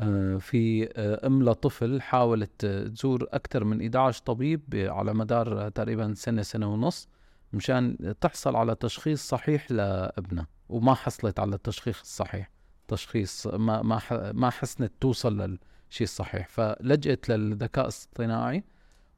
آه، 0.01 0.37
في 0.37 0.89
أم 0.99 1.43
لطفل 1.43 2.03
حاولت 2.03 2.67
تزور 2.67 3.27
أكثر 3.33 3.65
من 3.65 3.81
11 3.83 4.23
طبيب 4.25 4.63
على 4.75 5.15
مدار 5.15 5.69
تقريبا 5.69 6.15
سنة 6.15 6.43
سنة 6.43 6.73
ونص 6.73 7.09
مشان 7.53 8.15
تحصل 8.21 8.57
على 8.57 8.75
تشخيص 8.75 9.29
صحيح 9.29 9.71
لأبنها 9.71 10.47
وما 10.69 10.95
حصلت 10.95 11.41
على 11.41 11.55
التشخيص 11.55 12.01
الصحيح 12.01 12.51
تشخيص 12.89 13.47
ما 13.47 13.83
ما 13.83 14.01
ما 14.33 14.51
حسنت 14.51 14.93
توصل 15.01 15.37
للشيء 15.37 16.05
الصحيح. 16.05 16.49
فلجأت 16.49 17.29
للذكاء 17.29 17.85
الاصطناعي 17.85 18.65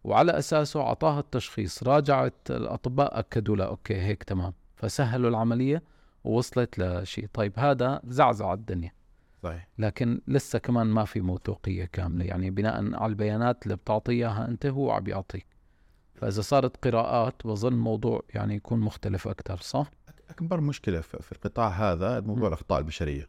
وعلى 0.05 0.39
أساسه 0.39 0.81
اعطاها 0.81 1.21
التشخيص. 1.21 1.83
راجعت 1.83 2.51
الأطباء 2.51 3.19
أكدوا 3.19 3.57
لها 3.57 3.67
أوكي 3.67 3.95
هيك 3.95 4.23
تمام. 4.23 4.53
فسهلوا 4.77 5.31
العملية 5.31 5.83
ووصلت 6.25 6.79
لشيء. 6.79 7.29
طيب 7.33 7.53
هذا 7.57 8.01
زعزع 8.05 8.53
الدنيا. 8.53 8.93
صحيح. 9.43 9.69
لكن 9.79 10.21
لسه 10.29 10.59
كمان 10.59 10.87
ما 10.87 11.05
في 11.05 11.21
موثوقية 11.21 11.85
كاملة. 11.85 12.25
يعني 12.25 12.51
بناء 12.51 12.95
على 12.95 13.11
البيانات 13.11 13.63
اللي 13.63 13.77
بتعطيها 13.77 14.49
أنت 14.49 14.67
هو 14.67 14.91
عم 14.91 15.05
بيعطيك 15.05 15.47
فإذا 16.15 16.41
صارت 16.41 16.87
قراءات 16.87 17.47
بظن 17.47 17.73
الموضوع 17.73 18.23
يعني 18.35 18.55
يكون 18.55 18.81
مختلف 18.81 19.29
أكثر 19.29 19.57
صح؟ 19.57 19.91
أكبر 20.31 20.61
مشكلة 20.61 21.01
في 21.01 21.33
القطاع 21.33 21.69
هذا 21.69 22.21
موضوع. 22.21 22.49
الإخطاء 22.49 22.79
البشرية. 22.79 23.29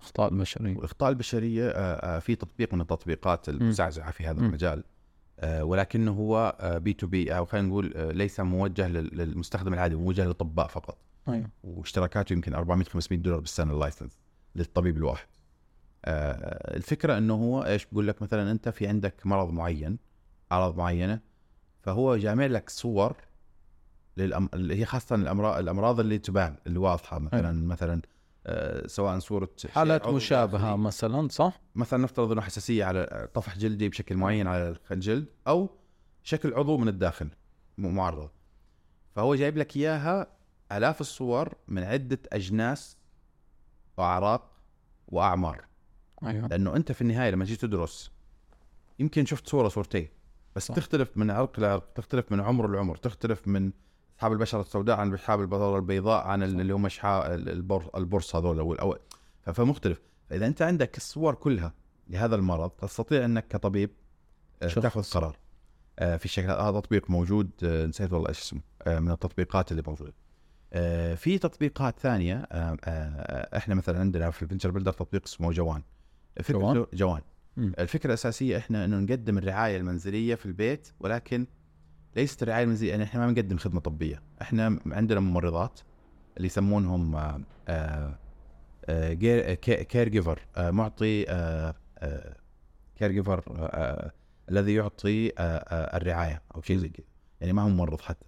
إخطاء 0.00 0.32
البشرية. 0.32 0.76
والإخطاء 0.76 1.10
البشرية 1.10 1.68
آه، 1.68 2.16
آه، 2.16 2.18
في 2.18 2.34
تطبيق 2.34 2.74
من 2.74 2.80
التطبيقات 2.80 3.48
المزعزعة 3.48 4.10
في 4.10 4.26
هذا. 4.26 4.40
المجال. 4.40 4.84
ولكنه 5.44 6.10
هو 6.12 6.56
B2B 6.82 7.36
أو 7.36 7.44
خلينا 7.46 7.68
نقول 7.68 7.92
آه، 7.96 8.10
ليس 8.12 8.40
موجه 8.40 8.88
لل- 8.88 9.18
للمستخدم 9.18 9.74
العادي 9.74 9.94
موجه 9.94 10.24
للأطباء 10.24 10.66
فقط. 10.66 10.98
أيوه. 11.28 11.50
واشتراكاته 11.64 12.32
يمكن 12.32 12.54
400 12.54 12.84
500 12.86 13.18
دولار 13.20 13.40
بالسنة 13.40 13.72
ال 13.72 13.78
license 13.78 14.18
للطبيب 14.56 14.96
الواحد. 14.96 15.26
آه، 16.04 16.76
الفكرة 16.76 17.18
إنه 17.18 17.34
هو 17.34 17.64
إيش 17.64 17.86
بقول 17.92 18.08
لك؟ 18.08 18.22
مثلا 18.22 18.50
أنت 18.50 18.68
في 18.68 18.86
عندك 18.86 19.26
مرض 19.26 19.50
معين 19.50 19.98
أعراض 20.52 20.76
معينة 20.76 21.20
فهو 21.80 22.16
جامع 22.16 22.46
لك 22.46 22.70
صور 22.70 23.16
للأم... 24.16 24.48
هي 24.54 24.84
خاصة 24.84 25.16
الامراض 25.16 25.58
الأمراض 25.58 26.00
اللي 26.00 26.18
تبان 26.18 26.56
اللي 26.66 26.78
واضحة 26.78 27.18
مثلا 27.18 27.66
مثلا 27.66 27.94
آه، 27.94 28.02
سواء 28.86 29.18
صورة 29.18 29.50
حالات 29.68 30.08
مشابهة. 30.08 30.76
مثلا 30.76 31.28
صح 31.28 31.60
مثلا 31.74 32.02
نفترض 32.02 32.32
إنه 32.32 32.40
حساسية 32.40 32.84
على 32.84 33.28
طفح 33.34 33.58
جلدي 33.58 33.88
بشكل 33.88 34.16
معين 34.16 34.46
على 34.46 34.76
الجلد 34.90 35.26
أو 35.48 35.70
شكل 36.22 36.54
عضو 36.54 36.76
من 36.76 36.88
الداخل 36.88 37.28
معرض 37.78 38.30
فهو 39.14 39.34
جايب 39.34 39.58
لك 39.58 39.76
إياها 39.76 40.26
آلاف 40.72 41.00
الصور 41.00 41.54
من 41.68 41.82
عدة 41.82 42.18
أجناس 42.32 42.96
وأعراق 43.96 44.52
وأعمار 45.08 45.64
أيوه 46.24 46.46
لأنه 46.46 46.76
أنت 46.76 46.92
في 46.92 47.00
النهاية 47.02 47.30
لما 47.30 47.44
تجي 47.44 47.56
تدرس 47.56 48.12
يمكن 48.98 49.26
شفت 49.26 49.48
صورة 49.48 49.68
صورتين 49.68 50.08
بس. 50.56 50.66
صح. 50.66 50.74
تختلف 50.74 51.16
من 51.16 51.30
عرق 51.30 51.60
لعرق 51.60 51.92
تختلف 51.92 52.32
من 52.32 52.40
عمر 52.40 52.68
لعمر 52.68 52.96
تختلف 52.96 53.48
من 53.48 53.72
أصحاب 54.16 54.32
البشرة 54.32 54.60
السوداء 54.60 54.96
عن 54.96 55.14
أصحاب 55.14 55.40
البشره 55.40 55.76
البيضاء 55.76 56.26
عن 56.26 56.42
ال- 56.42 56.60
اللي 56.60 56.72
هم 56.72 56.88
شحا 56.88 57.34
البر 57.34 57.90
البرص 57.96 58.36
هذول 58.36 58.78
أو 58.78 58.98
فمختلف. 59.54 60.00
فإذا 60.30 60.46
أنت 60.46 60.62
عندك 60.62 60.96
الصور 60.96 61.34
كلها 61.34 61.74
لهذا 62.08 62.34
المرض 62.36 62.70
تستطيع 62.70 63.24
أنك 63.24 63.48
كطبيب 63.48 63.90
آه،. 64.62 64.66
تأخذ 64.68 65.02
قرار 65.02 65.36
آه، 65.98 66.16
في 66.16 66.24
الشكل 66.24 66.50
هذا 66.50 66.80
تطبيق 66.80 67.10
موجود 67.10 67.50
آه، 67.64 67.86
نسيت 67.86 68.12
والله 68.12 68.28
إيش 68.28 68.38
اسمه 68.40 68.60
من 68.86 69.10
التطبيقات 69.10 69.70
اللي 69.72 69.82
موجودة. 69.86 70.12
في 71.14 71.38
تطبيقات 71.38 72.00
ثانية 72.00 72.46
إحنا 73.56 73.74
مثلا 73.74 74.00
عندنا 74.00 74.30
في 74.30 74.42
ال 74.42 74.45
venture 74.45 74.70
builder 74.70 74.92
تطبيق 74.92 75.22
اسمه 75.26 75.52
جوان. 75.52 75.82
جوان؟ 76.50 76.86
جوان. 76.94 77.20
الفكرة 77.58 78.06
الأساسية 78.08 78.58
إحنا 78.58 78.84
إنه 78.84 78.98
نقدم 78.98 79.38
الرعاية 79.38 79.76
المنزلية 79.76 80.34
في 80.34 80.46
البيت 80.46 80.88
ولكن 81.00 81.46
ليست 82.16 82.42
الرعايه 82.42 82.64
المنزليه 82.64 82.90
يعني 82.90 83.02
إحنا 83.04 83.20
ما 83.26 83.32
بنقدم 83.32 83.56
خدمة 83.56 83.80
طبية. 83.80 84.22
إحنا 84.42 84.78
عندنا 84.86 85.20
ممرضات 85.20 85.80
اللي 86.36 86.46
يسمونهم 86.46 87.16
caregiver 89.88 90.40
معطي 90.58 91.24
caregiver 92.96 93.44
الذي 94.50 94.74
يعطي 94.74 95.28
آه، 95.28 95.32
آه، 95.38 95.96
الرعاية 95.96 96.42
أو 96.54 96.62
شيء 96.62 96.76
زي 96.76 96.88
كذا. 96.88 97.06
يعني 97.40 97.52
ما 97.52 97.62
هو 97.62 97.68
ممرض 97.68 98.00
حتى. 98.00 98.26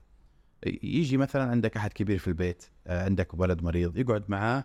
يجي 0.83 1.17
مثلا 1.17 1.51
عندك 1.51 1.77
أحد 1.77 1.93
كبير 1.93 2.19
في 2.19 2.29
البيت 2.29 2.65
آه، 2.87 3.05
عندك 3.05 3.35
ولد 3.41 3.63
مريض 3.63 3.99
يقعد 3.99 4.25
معاه 4.29 4.65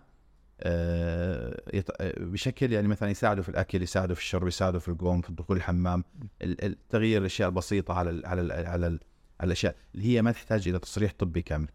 بشكل 2.20 2.72
يعني 2.72 2.88
مثلا 2.88 3.10
يساعده 3.10 3.42
في 3.42 3.48
الأكل 3.48 3.82
يساعده 3.82 4.14
في 4.14 4.20
الشرب 4.20 4.48
يساعده 4.48 4.78
في 4.78 4.88
القوم 4.88 5.20
في 5.20 5.32
دخول 5.32 5.56
الحمام. 5.56 6.04
ال- 6.42 6.64
ال- 6.64 6.88
تغيير 6.88 7.20
الأشياء 7.20 7.48
البسيطة 7.48 7.94
على 7.94 8.10
ال 8.10 8.26
على 8.26 8.40
ال 8.40 8.52
على, 8.52 8.62
ال 8.62 8.66
على 8.66 8.98
الاشياء 9.42 9.76
اللي 9.94 10.06
هي 10.06 10.22
ما 10.22 10.32
تحتاج 10.32 10.68
إلى 10.68 10.78
تصريح 10.78 11.12
طبي 11.18 11.42
كامل. 11.42 11.68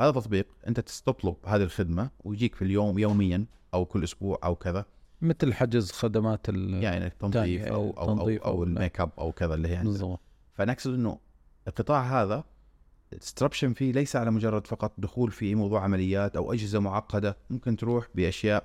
هذا 0.00 0.10
تطبيق 0.10 0.46
أنت 0.68 0.80
تطلب 0.80 1.36
هذه 1.46 1.62
الخدمة 1.62 2.10
ويجيك 2.24 2.54
في 2.54 2.62
اليوم 2.62 2.98
يوميا 2.98 3.44
أو 3.74 3.84
كل 3.84 4.04
أسبوع 4.04 4.38
أو 4.44 4.54
كذا. 4.56 4.84
مثل 5.22 5.54
حجز 5.54 5.92
خدمات 5.92 6.48
ال 6.48 6.82
يعني 6.82 7.06
التنظيف 7.06 7.62
أو 7.66 7.90
أو 7.90 8.10
أو, 8.10 8.30
أو 8.30 8.58
أو- 8.64 8.66
الميك 8.66 9.00
اب 9.00 9.10
أو 9.18 9.32
كذا 9.32 9.54
اللي 9.54 9.68
هي. 9.68 9.82
بالضبط. 9.82 10.20
فانا 10.54 10.72
اقصد 10.72 10.94
إنه 10.94 11.18
القطاع 11.68 12.22
هذا 12.22 12.44
ال 13.12 13.17
disruption 13.17 13.72
فيه 13.72 13.92
ليس 13.92 14.16
على 14.16 14.30
مجرد 14.30 14.66
فقط 14.66 14.92
دخول 14.98 15.30
في 15.30 15.54
موضوع 15.54 15.82
عمليات 15.84 16.36
أو 16.36 16.52
أجهزة 16.52 16.78
معقدة 16.80 17.36
ممكن 17.50 17.76
تروح 17.76 18.08
بأشياء 18.14 18.64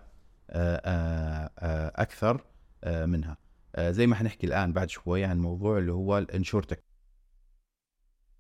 آه، 0.49 0.75
آه، 0.85 1.49
آه، 1.59 1.91
أكثر 2.01 2.43
منها. 2.85 3.37
زي 3.79 4.07
ما 4.07 4.15
حنحكي 4.15 4.47
الآن 4.47 4.73
بعد 4.73 4.89
شوي 4.89 5.23
عن 5.23 5.39
موضوع 5.39 5.77
اللي 5.77 5.91
هو 5.91 6.17
ال 6.17 6.23
InsurTech. 6.23 6.83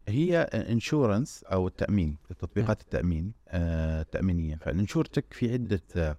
هي 0.07 0.37
insurance 0.41 1.43
أو 1.43 1.67
التأمين 1.67 2.17
تطبيقات 2.39 2.81
التأمين 2.81 3.33
آه، 3.47 4.01
التامينيه 4.01 4.55
فال 4.55 4.68
InsurTech 4.68 5.25
في 5.33 5.53
عدة 5.53 5.81
آه، 5.95 6.17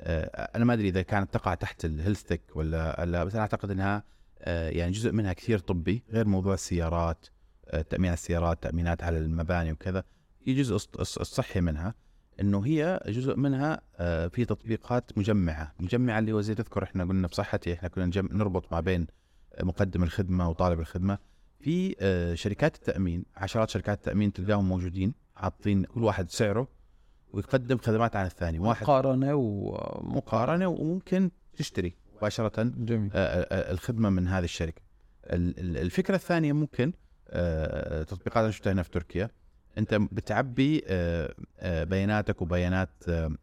آه، 0.00 0.50
أنا 0.56 0.64
ما 0.64 0.74
أدري 0.74 0.88
إذا 0.88 1.02
كانت 1.02 1.34
تقع 1.34 1.54
تحت 1.54 1.84
ال 1.84 2.22
HealthTech 2.22 2.40
ولا 2.54 3.04
لا 3.06 3.24
بس 3.24 3.32
أنا 3.32 3.42
أعتقد 3.42 3.70
إنها 3.70 4.02
آه، 4.38 4.68
يعني 4.70 4.92
جزء 4.92 5.12
منها 5.12 5.32
كثير 5.32 5.58
طبي 5.58 6.02
غير 6.10 6.26
موضوع 6.26 6.54
السيارات 6.54 7.26
آه، 7.68 7.82
تأمين 7.82 8.06
على 8.06 8.14
السيارات 8.14 8.62
تأمينات 8.62 9.02
على 9.02 9.18
المباني 9.18 9.72
وكذا. 9.72 10.04
في 10.44 10.54
جزء 10.54 10.78
الص- 10.78 11.00
الص- 11.00 11.20
الصحي 11.20 11.60
منها. 11.60 11.94
إنه 12.40 12.66
هي 12.66 13.00
جزء 13.06 13.36
منها 13.36 13.80
آه، 13.96 14.26
في 14.28 14.44
تطبيقات 14.44 15.18
مجمعة 15.18 15.74
مجمعة 15.80 16.18
اللي 16.18 16.32
هو 16.32 16.40
زي 16.40 16.54
تذكر 16.54 16.82
إحنا 16.82 17.04
قلنا 17.04 17.26
بصحتي 17.26 17.72
إحنا 17.72 17.88
كنا 17.88 18.10
نربط 18.16 18.72
ما 18.72 18.80
بين 18.80 19.06
مقدم 19.62 20.02
الخدمة 20.02 20.48
وطالب 20.48 20.80
الخدمة. 20.80 21.18
في 21.60 21.96
آه، 22.00 22.34
شركات 22.34 22.76
التأمين 22.76 23.24
عشرات 23.36 23.70
شركات 23.70 23.98
التأمين 23.98 24.32
تلقاهم 24.32 24.68
موجودين 24.68 25.14
حاطين 25.36 25.84
كل 25.84 26.04
واحد 26.04 26.30
سعره 26.30 26.68
ويقدم 27.32 27.78
خدمات 27.78 28.16
عن 28.16 28.26
الثاني. 28.26 28.58
واحد 28.58 28.82
مقارنة 28.82 29.34
ومقارنه 29.34 30.16
مقارنة 30.16 30.66
وممكن 30.68 31.30
تشتري 31.56 31.94
مباشرة 32.16 32.62
جميل. 32.62 33.10
آه، 33.14 33.18
آه، 33.18 33.72
الخدمة 33.72 34.10
من 34.10 34.28
هذه 34.28 34.44
الشركة. 34.44 34.82
ال- 35.26 35.60
ال- 35.60 35.76
الفكرة 35.76 36.14
الثانية 36.14 36.52
ممكن 36.52 36.92
تطبيقات 38.08 38.36
أنا 38.36 38.50
شفتها 38.50 38.72
هنا 38.72 38.82
في 38.82 38.90
تركيا. 38.90 39.30
أنت 39.78 39.94
بتعبي 39.94 40.84
بياناتك 41.62 42.42
وبيانات 42.42 42.90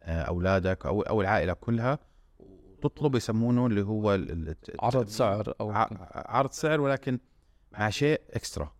أولادك 0.04 0.86
أو 0.86 1.02
أو 1.02 1.20
العائلة 1.20 1.52
كلها 1.52 1.98
وتطلب 2.38 3.14
يسمونه 3.14 3.66
اللي 3.66 3.82
هو 3.82 4.10
عرض 4.80 5.08
سعر 5.08 5.54
أو 5.60 5.70
عرض 6.14 6.50
سعر 6.50 6.80
ولكن 6.80 7.18
مع 7.72 7.90
شيء 7.90 8.20
اكسترا 8.30 8.72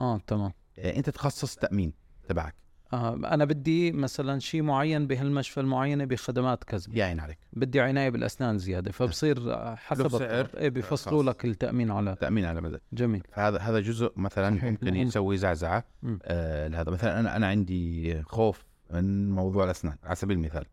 آه 0.00 0.18
تمام 0.26 0.52
يعني 0.76 0.96
أنت 0.96 1.10
تخصص 1.10 1.56
تأمين 1.56 1.92
تبعك 2.28 2.54
آه 2.92 3.14
أنا 3.14 3.44
بدي 3.44 3.92
مثلا 3.92 4.38
شيء 4.38 4.62
معين 4.62 5.06
بهالمشفى 5.06 5.60
المعينه 5.60 6.04
بخدمات 6.04 6.64
كذا 6.64 6.86
يعين 6.92 7.20
عليك 7.20 7.38
بدي 7.52 7.80
عناية 7.80 8.10
بالأسنان 8.10 8.58
زيادة 8.58 8.92
فبصير 8.92 9.56
حسب 9.76 10.02
له 10.02 10.18
سعر 10.18 10.40
الطلب. 10.40 10.56
إيه 10.60 10.68
بيفصلوا. 10.68 11.22
لك 11.22 11.44
التأمين 11.44 11.90
على 11.90 12.16
تأمين 12.20 12.44
على 12.44 12.60
مدى 12.60 12.78
جميل 12.92 13.22
فهذا 13.32 13.58
هذا 13.58 13.80
جزء 13.80 14.12
مثلا. 14.16 14.50
ممكن. 14.70 14.96
يسوي 14.96 15.36
زعزعة. 15.36 15.84
آه 16.22 16.68
لهذا 16.68 16.90
مثلا 16.90 17.20
أنا 17.20 17.36
أنا 17.36 17.46
عندي 17.46 18.22
خوف 18.22 18.64
من 18.90 19.30
موضوع 19.30 19.64
الأسنان 19.64 19.96
على 20.04 20.16
سبيل 20.16 20.36
المثال 20.36 20.64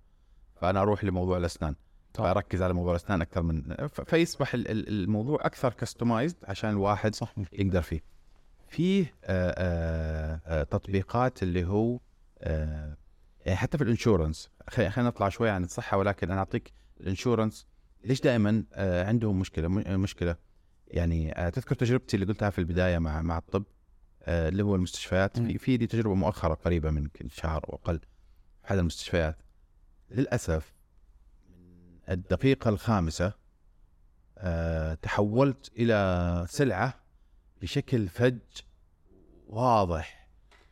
فأنا 0.55 0.81
أروح 0.81 1.03
لموضوع 1.03 1.37
الأسنان 1.37 1.75
طبعا. 2.13 2.33
فأركز 2.33 2.61
على 2.61 2.73
موضوع 2.73 2.91
الاسنان 2.91 3.21
أكثر 3.21 3.41
من 3.41 3.75
فيصبح 4.05 4.53
ال- 4.53 4.71
ال- 4.71 4.87
الموضوع 4.89 5.45
أكثر 5.45 5.73
كستمايزد 5.73 6.37
عشان 6.43 6.69
الواحد 6.69 7.15
صح. 7.15 7.35
يقدر 7.53 7.81
فيه. 7.81 8.01
فيه 8.67 9.13
آه 9.23 9.55
آه 9.57 10.41
آه 10.45 10.63
تطبيقات 10.63 11.43
اللي 11.43 11.63
هو 11.67 11.99
يعني 13.45 13.55
حتى 13.57 13.77
في 13.77 13.83
الإنشورنس. 13.83 14.49
خلينا 14.69 14.93
نطلع 14.97 15.29
شوي 15.29 15.49
عن 15.49 15.63
الصحة 15.63 15.97
ولكن 15.97 16.31
أنا 16.31 16.39
أعطيك 16.39 16.71
الإنشورنس. 17.01 17.65
ليش 18.03 18.21
دائما 18.21 18.63
عندهم 19.07 19.39
مشكلة 19.39 19.67
مشكلة؟ 19.97 20.35
يعني 20.87 21.51
تذكر 21.53 21.75
تجربتي 21.75 22.15
اللي 22.17 22.25
قلتها 22.27 22.49
في 22.49 22.59
البداية 22.59 22.97
مع 22.99 23.21
مع 23.21 23.37
الطب 23.37 23.63
اللي 24.27 24.63
هو 24.63 24.75
المستشفيات. 24.75 25.39
في 25.39 25.57
في 25.57 25.77
دي 25.77 25.87
تجربة 25.87 26.15
مؤخرة 26.15 26.53
قريبة 26.53 26.91
من 26.91 27.07
شهر 27.27 27.63
أو 27.69 27.75
أقل 27.75 27.99
في 27.99 28.65
أحد 28.67 28.77
المستشفيات. 28.77 29.37
للأسف 30.11 30.73
من 32.11 32.17
الدقيقة 32.17 32.69
الخامسة 32.69 33.33
آه 34.37 34.93
تحولت 34.93 35.71
إلى 35.77 36.45
سلعة 36.49 36.93
بشكل 37.61 38.07
فج 38.07 38.37
واضح. 39.47 40.27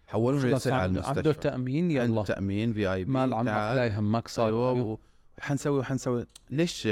حولوني 0.07 0.41
خلاص 0.41 0.63
سلعة 0.63 0.81
عنده؟ 0.81 1.01
المستشفى. 1.11 1.33
تأمين 1.33 1.83
عنده 1.97 2.03
يلا 2.13 2.23
تأمين 2.23 2.73
في 2.73 2.93
آي 2.93 3.03
بي 3.03 3.11
مال 3.11 3.33
عمك. 3.33 3.47
لا 3.47 3.85
يهمك 3.85 4.27
صار. 4.27 4.47
أيوه 4.47 4.71
و- 4.71 4.97
وحنسوي 5.37 5.79
وحنسوي. 5.79 6.25
ليش؟ 6.49 6.87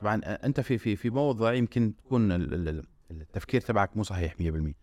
طبعا 0.00 0.20
أنت 0.24 0.60
في 0.60 0.78
في 0.78 0.96
في 0.96 1.10
موضع 1.10 1.52
يمكن 1.52 1.94
تكون 1.96 2.32
ال- 2.32 2.54
ال- 2.54 2.68
ال- 2.68 2.84
التفكير 3.10 3.60
تبعك 3.60 3.96
مو 3.96 4.02
صحيح 4.02 4.34
100% 4.40 4.74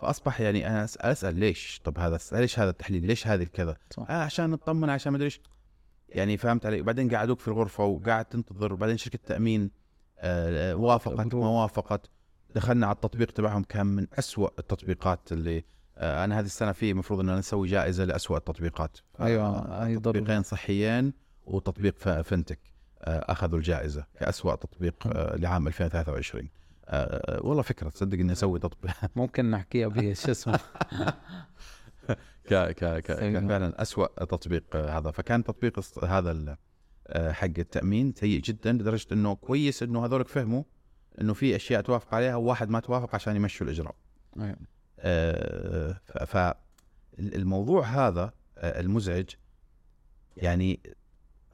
فأصبح 0.00 0.40
يعني 0.40 0.66
أنا 0.68 0.84
أسأل 0.84 1.34
ليش؟ 1.34 1.80
طب 1.84 1.98
هذا 1.98 2.18
ليش 2.32 2.58
هذا 2.58 2.70
التحليل؟ 2.70 3.06
ليش 3.06 3.26
هذه 3.26 3.42
الكذا؟ 3.42 3.76
صح. 3.90 4.10
آه 4.10 4.22
عشان 4.22 4.50
نطمن 4.50 4.90
عشان 4.90 5.12
ما 5.12 5.16
أدري 5.16 5.24
إيش. 5.26 5.40
يعني 6.08 6.36
فهمت 6.36 6.66
علي 6.66 6.80
وبعدين 6.80 7.14
قعدوك 7.14 7.40
في 7.40 7.48
الغرفة 7.48 7.84
وقاعد 7.84 8.24
تنتظر. 8.24 8.72
وبعدين 8.72 8.96
شركة 8.96 9.18
تأمين 9.26 9.70
آه، 10.18 10.74
وافقت. 10.74 11.34
ما 11.34 11.48
وافقت. 11.48 12.10
دخلنا 12.54 12.86
على 12.86 12.94
التطبيق 12.94 13.30
تبعهم 13.30 13.62
كان 13.62 13.86
من 13.86 14.06
أسوأ 14.18 14.48
التطبيقات 14.58 15.32
اللي 15.32 15.64
آه، 15.98 16.24
أنا 16.24 16.38
هذه 16.40 16.44
السنة 16.46 16.72
في 16.72 16.90
المفروض 16.90 17.20
ان 17.20 17.36
نسوي 17.38 17.68
جائزة 17.68 18.04
لأسوأ 18.04 18.36
التطبيقات. 18.36 18.98
أيوه 19.20 19.46
آه، 19.46 19.84
ضروري 19.84 19.96
تطبيقين 20.20 20.42
صحيين 20.42 21.12
وتطبيق 21.46 21.98
فنتك 21.98 22.58
آه، 23.02 23.32
أخذوا 23.32 23.58
الجائزة 23.58 24.04
كأسوأ 24.20 24.54
تطبيق 24.54 24.94
آه، 25.06 25.36
لعام 25.36 25.66
2023 25.66 26.48
آه، 26.88 27.40
والله 27.42 27.62
فكرة 27.62 27.88
تصدق 27.88 28.18
إني 28.18 28.32
أسوي 28.32 28.58
تطبيق. 28.58 28.92
ممكن 29.16 29.50
نحكيها 29.50 29.88
بشو 29.88 30.30
اسمه. 30.30 30.60
ك 32.48 32.54
ك 32.54 33.02
ك. 33.02 33.02
كان 33.02 33.48
فعلا 33.48 33.82
اسوء 33.82 34.06
تطبيق 34.06 34.76
آه، 34.76 34.98
هذا 34.98 35.10
فكان 35.10 35.44
تطبيق 35.44 36.04
هذا 36.04 36.56
آه، 37.06 37.32
حق 37.32 37.44
التأمين 37.58 38.12
سيء 38.12 38.40
جدا 38.40 38.72
لدرجة 38.72 39.06
إنه 39.12 39.34
كويس 39.34 39.82
إنه 39.82 40.04
هذولك 40.04 40.28
فهموا 40.28 40.62
إنه 41.20 41.34
في 41.34 41.56
أشياء 41.56 41.80
توافق 41.80 42.14
عليها 42.14 42.36
وواحد 42.36 42.68
ما 42.68 42.80
توافق 42.80 43.14
عشان 43.14 43.36
يمشوا 43.36 43.66
الإجراء 43.66 43.94
أيوة. 44.40 44.56
آه، 45.00 46.00
ف 46.26 46.54
الموضوع 47.18 47.84
هذا 47.84 48.32
المزعج 48.58 49.26
يعني 50.36 50.80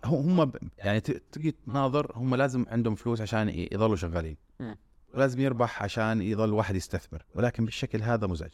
هم 0.05 0.53
يعني 0.79 1.01
تجي 1.01 1.51
تناظر 1.51 2.13
هم 2.15 2.35
لازم 2.35 2.67
عندهم 2.69 2.95
فلوس 2.95 3.21
عشان 3.21 3.49
يظلوا 3.49 3.97
شغالين. 3.97 4.37
ولازم 5.15 5.41
يربح 5.41 5.83
عشان 5.83 6.23
يظل 6.23 6.53
واحد 6.53 6.77
يستثمر 6.77 7.23
ولكن 7.35 7.65
بالشكل 7.65 8.03
هذا 8.03 8.27
مزعج 8.27 8.51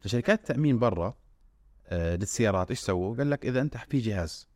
فشركات 0.00 0.38
التامين 0.38 0.78
برا 0.78 1.14
آه، 1.86 2.16
للسيارات 2.16 2.70
إيش 2.70 2.78
سووا؟ 2.80 3.16
قال 3.16 3.30
لك 3.30 3.46
إذا 3.46 3.60
أنت 3.60 3.76
في 3.76 3.98
جهاز 3.98 4.48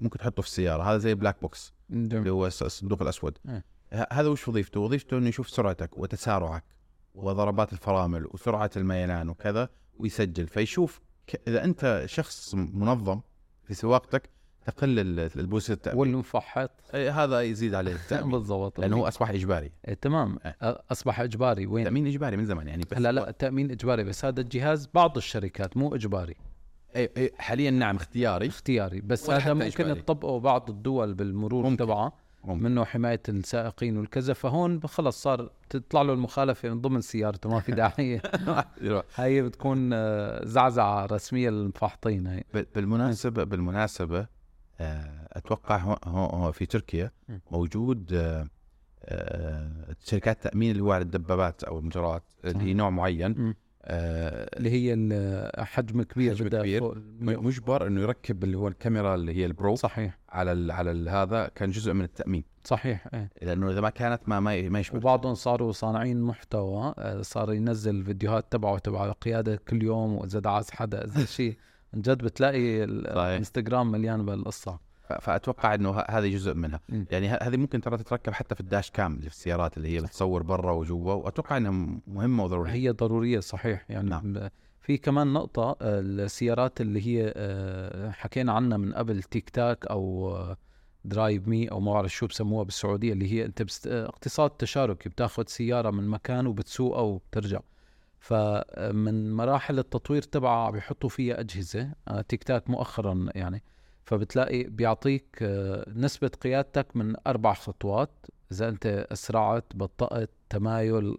ممكن 0.00 0.18
تحطه 0.18 0.42
في 0.42 0.48
السيارة 0.48 0.82
هذا 0.82 0.98
زي 0.98 1.14
black 1.14 1.40
box 1.40 1.72
اللي. 1.90 2.30
هو 2.30 2.50
الص- 2.50 2.62
الصندوق 2.62 3.02
الأسود 3.02 3.38
إيه. 3.48 3.64
ه- 3.92 4.06
هذا 4.12 4.28
وش 4.28 4.48
وظيفته؟ 4.48 4.80
وظيفته 4.80 5.18
إنه 5.18 5.28
يشوف 5.28 5.50
سرعتك 5.50 5.98
وتسارعك 5.98 6.64
وضربات 7.14 7.72
الفرامل 7.72 8.26
وسرعة 8.30 8.70
الميلان 8.76 9.28
وكذا 9.28 9.68
ويسجل 9.98 10.46
فيشوف. 10.46 11.00
إذا 11.48 11.64
أنت 11.64 12.02
شخص 12.06 12.54
منظم 12.54 13.20
في 13.64 13.74
سواقتك 13.74 14.30
تقل 14.70 14.98
ال- 14.98 15.30
البوس 15.36 15.70
التأمين 15.70 16.00
والمفحط 16.00 16.70
هذا 16.94 17.40
يزيد 17.40 17.74
عليه 17.74 17.92
التأمين. 18.02 18.30
بالضبط. 18.30 18.80
لأنه 18.80 18.96
هو 18.96 19.08
أصبح 19.08 19.30
إجباري. 19.30 19.72
تمام. 20.00 20.38
أصبح 20.92 21.20
إجباري. 21.20 21.66
وين؟ 21.66 21.82
التامين 21.86 22.06
إجباري 22.06 22.36
من 22.36 22.44
زمان 22.46 22.68
يعني 22.68 22.82
بس 22.90 22.96
هلا 22.96 23.12
لا 23.12 23.28
التامين 23.28 23.70
إجباري 23.70 24.04
بس 24.04 24.24
هذا 24.24 24.40
الجهاز 24.40 24.88
بعض 24.94 25.16
الشركات 25.16 25.76
مو 25.76 25.94
إجباري. 25.94 26.34
إيه، 26.96 27.10
إيه، 27.16 27.32
حاليا 27.38 27.70
نعم 27.70 27.96
اختياري. 27.96 28.46
اختياري 28.46 29.00
بس 29.00 29.30
هذا 29.30 29.54
ممكن 29.54 29.66
إجباري. 29.66 30.00
تطبقه 30.00 30.40
بعض 30.40 30.70
الدول 30.70 31.14
بالمرور 31.14 31.64
ممكن. 31.70 32.10
منه 32.44 32.84
حماية 32.84 33.22
السائقين 33.28 33.96
والكذا 33.96 34.32
فهون 34.32 34.80
خلص 34.82 35.22
صار 35.22 35.50
تطلع 35.70 36.02
له 36.02 36.12
المخالفة 36.12 36.68
من 36.68 36.80
ضمن 36.80 37.00
سيارته 37.00 37.50
ما 37.50 37.60
في 37.60 37.72
داعي. 37.72 38.20
هاي 39.16 39.42
بتكون 39.42 39.90
آه، 39.92 40.44
زعزعة 40.44 41.06
رسمية 41.06 41.50
للمفحطين 41.50 42.26
هي 42.26 42.44
بال- 42.54 42.66
بالمناسبة 42.74 43.44
بالمناسبة 43.44 44.18
آه، 44.20 44.28
أتوقع 44.80 45.76
هو 45.76 46.24
هو 46.24 46.52
في 46.52 46.66
تركيا. 46.66 47.10
موجود 47.50 48.12
آه، 48.12 48.48
آه، 49.04 49.70
شركات 50.04 50.46
التامين 50.46 50.70
اللي 50.70 50.82
هو 50.82 50.92
على 50.92 51.02
الدبابات 51.02 51.64
أو 51.64 51.78
المجرات 51.78 52.22
اللي 52.44 52.64
هي. 52.64 52.74
نوع 52.74 52.90
معين. 52.90 53.54
آه، 53.84 54.56
اللي 54.58 54.70
هي 54.70 54.96
حجم 55.64 56.02
كبير 56.02 56.34
حجم 56.34 56.48
كبير. 56.48 56.80
فوق 56.80 56.92
ال 56.92 57.24
100. 57.24 57.36
م- 57.36 57.46
مجبر 57.46 57.86
إنه 57.86 58.00
يركب 58.00 58.44
اللي 58.44 58.56
هو 58.58 58.68
الكاميرا 58.68 59.14
اللي 59.14 59.36
هي 59.36 59.46
البرو 59.46 59.74
صحيح 59.76 60.18
على 60.28 60.52
ال 60.52 60.70
على 60.70 60.90
ال 60.90 61.08
هذا 61.08 61.48
كان 61.54 61.70
جزء 61.70 61.92
من 61.92 62.04
التأمين 62.04 62.44
صحيح 62.64 63.06
إيه 63.14 63.30
لأنه 63.42 63.70
إذا 63.70 63.80
ما 63.80 63.90
كانت 63.90 64.20
ما 64.26 64.40
ما 64.40 64.68
ما 64.68 64.80
يشمل 64.80 64.98
وبعضهم 65.00 65.34
صاروا 65.34 65.72
صانعين 65.72 66.20
محتوى 66.20 66.94
آه، 66.98 67.22
صار 67.22 67.52
ينزل 67.52 68.04
فيديوهات 68.04 68.52
تبعه 68.52 68.78
تبع 68.78 69.06
القياده 69.06 69.56
كل 69.56 69.82
يوم 69.82 70.14
وإذا 70.14 70.38
دعس 70.40 70.70
حدا 70.70 71.04
إذا 71.04 71.24
شيء 71.24 71.56
عن 71.94 72.00
جد 72.02 72.18
بتلاقي. 72.24 72.84
الانستغرام 72.84 73.90
مليان 73.92 74.24
بالقصة 74.24 74.78
ف- 75.08 75.12
فأتوقع 75.12 75.74
إنه 75.74 75.90
ه- 75.90 76.06
هذا 76.10 76.26
جزء 76.26 76.54
منها 76.54 76.80
م. 76.88 77.04
يعني 77.10 77.28
هذه 77.28 77.56
ممكن 77.56 77.80
ترى 77.80 77.96
تتركب 77.96 78.32
حتى 78.32 78.54
في 78.54 78.60
الداش 78.60 78.90
كام 78.90 79.12
اللي 79.14 79.30
في 79.30 79.36
السيارات 79.36 79.76
اللي 79.76 79.88
هي 79.96 80.00
بتصور 80.00 80.42
برا 80.42 80.72
وجوا 80.72 81.12
وأتوقع 81.14 81.56
إنها 81.56 82.00
مهمة 82.06 82.44
وضرورية 82.44 82.72
هي 82.72 82.90
ضرورية 82.90 83.40
صحيح 83.40 83.84
يعني 83.88 84.08
نعم. 84.10 84.48
في 84.80 84.96
كمان 84.96 85.32
نقطة 85.32 85.76
السيارات 85.82 86.80
اللي 86.80 87.06
هي 87.06 87.32
آه، 87.36 88.10
حكينا 88.10 88.52
عنها 88.52 88.78
من 88.78 88.92
قبل 88.94 89.22
تيك 89.22 89.50
تاك 89.50 89.86
أو 89.86 90.30
آه، 90.36 90.56
Drive 91.04 91.48
Me 91.48 91.70
أو 91.70 91.80
ما 91.80 91.92
بعرف 91.92 92.12
شو 92.12 92.26
بسموها 92.26 92.64
بالسعودية 92.64 93.12
اللي 93.12 93.32
هي 93.32 93.44
أنت 93.44 93.62
بست... 93.62 93.86
آه، 93.86 94.06
اقتصاد 94.06 94.50
تشاركي 94.50 95.08
بتاخذ 95.08 95.44
سيارة 95.46 95.90
من 95.90 96.08
مكان 96.08 96.46
وبتسوقها 96.46 97.00
وبترجع 97.00 97.60
فمن 98.28 99.32
مراحل 99.32 99.78
التطوير 99.78 100.22
تبعها 100.22 100.70
بيحطوا 100.70 101.08
فيها 101.08 101.40
أجهزة 101.40 101.92
آه، 102.08 102.20
تيك 102.20 102.44
تاك 102.44 102.70
مؤخرا 102.70 103.26
يعني. 103.34 103.62
فبتلاقي 104.04 104.62
بيعطيك 104.64 105.38
آه، 105.42 105.84
نسبة 105.94 106.28
قيادتك 106.28 106.96
من 106.96 107.14
أربع 107.26 107.54
خطوات. 107.54 108.26
إذا 108.52 108.68
أنت 108.68 108.86
أسرعت 108.86 109.64
بطأت 109.74 110.30
تمايل 110.50 111.16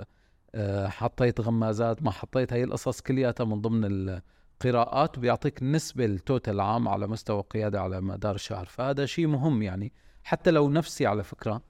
آه، 0.55 0.87
حطيت 0.87 1.41
غمازات 1.41 2.03
ما 2.03 2.11
حطيت 2.11 2.53
هاي 2.53 2.63
القصص 2.63 3.01
كلياتها 3.01 3.45
من 3.45 3.61
ضمن 3.61 3.85
القراءات 3.85 5.17
وبيعطيك 5.17 5.61
النسبة 5.61 6.05
ال 6.05 6.14
total 6.14 6.59
عام 6.59 6.87
على 6.87 7.07
مستوى 7.07 7.39
القيادة 7.39 7.81
على 7.81 8.01
مدار 8.01 8.35
الشهر. 8.35 8.65
فهذا 8.65 9.05
شيء 9.05 9.27
مهم 9.27 9.61
يعني 9.61 9.93
حتى 10.23 10.51
لو 10.51 10.69
نفسي 10.69 11.05
على 11.05 11.23
فكرة. 11.23 11.61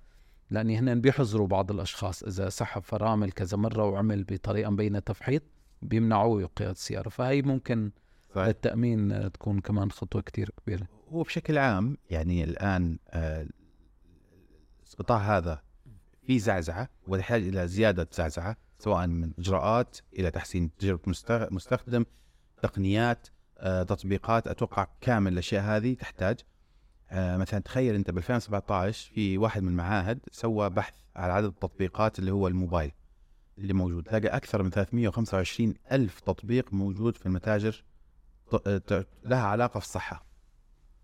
لأني 0.51 0.79
هن 0.79 1.01
بيحظروا 1.01 1.47
بعض 1.47 1.71
الأشخاص 1.71 2.23
إذا 2.23 2.49
سحب 2.49 2.81
فرامل 2.83 3.31
كذا 3.31 3.57
مرة 3.57 3.85
وعمل 3.85 4.23
بطريقة 4.23 4.69
مبينة 4.69 4.99
تفحيط 4.99 5.43
بيمنعوه 5.81 6.45
قيادة 6.45 6.71
السيارة. 6.71 7.09
فهي 7.09 7.41
ممكن 7.41 7.91
صحيح. 8.35 8.47
للتأمين 8.47 9.11
آه، 9.11 9.27
تكون 9.27 9.59
كمان 9.59 9.91
خطوة 9.91 10.21
كتير 10.21 10.51
كبيرة. 10.63 10.87
هو 11.11 11.23
بشكل 11.23 11.57
عام 11.57 11.97
يعني 12.09 12.43
الآن 12.43 12.97
آه، 13.09 13.47
القطاع 14.93 15.37
هذا 15.37 15.61
في 16.23 16.39
زعزعة 16.39 16.89
ويحتاج 17.07 17.43
إلى 17.47 17.67
زيادة 17.67 18.07
زعزعة 18.13 18.57
سواء 18.79 19.07
من 19.07 19.31
إجراءات 19.39 19.97
إلى 20.19 20.31
تحسين 20.31 20.75
تجربة 20.75 21.01
مست- 21.07 21.47
مستخدم 21.51 22.05
تقنيات 22.61 23.27
آه، 23.57 23.83
تطبيقات. 23.83 24.47
أتوقع 24.47 24.87
كامل 25.01 25.33
الأشياء 25.33 25.63
هذه 25.63 25.93
تحتاج 25.93 26.39
مثلا 27.11 27.59
تخيل 27.59 27.95
أنت 27.95 28.11
ب 28.11 28.17
2017 28.17 29.11
في 29.13 29.37
واحد 29.37 29.63
من 29.63 29.69
المعاهد 29.69 30.19
سوى 30.31 30.69
بحث 30.69 30.93
على 31.15 31.33
عدد 31.33 31.47
التطبيقات 31.47 32.19
اللي 32.19 32.31
هو 32.31 32.47
الموبايل 32.47 32.91
اللي 33.57 33.73
موجود. 33.73 34.07
لقى 34.07 34.27
أكثر 34.27 34.63
من 34.63 34.69
325 34.69 35.73
ألف 35.91 36.19
تطبيق 36.19 36.73
موجود 36.73 37.17
في 37.17 37.25
المتاجر 37.25 37.83
آه، 38.67 39.05
لها 39.25 39.43
علاقة 39.43 39.79
في 39.79 39.85
الصحة. 39.85 40.25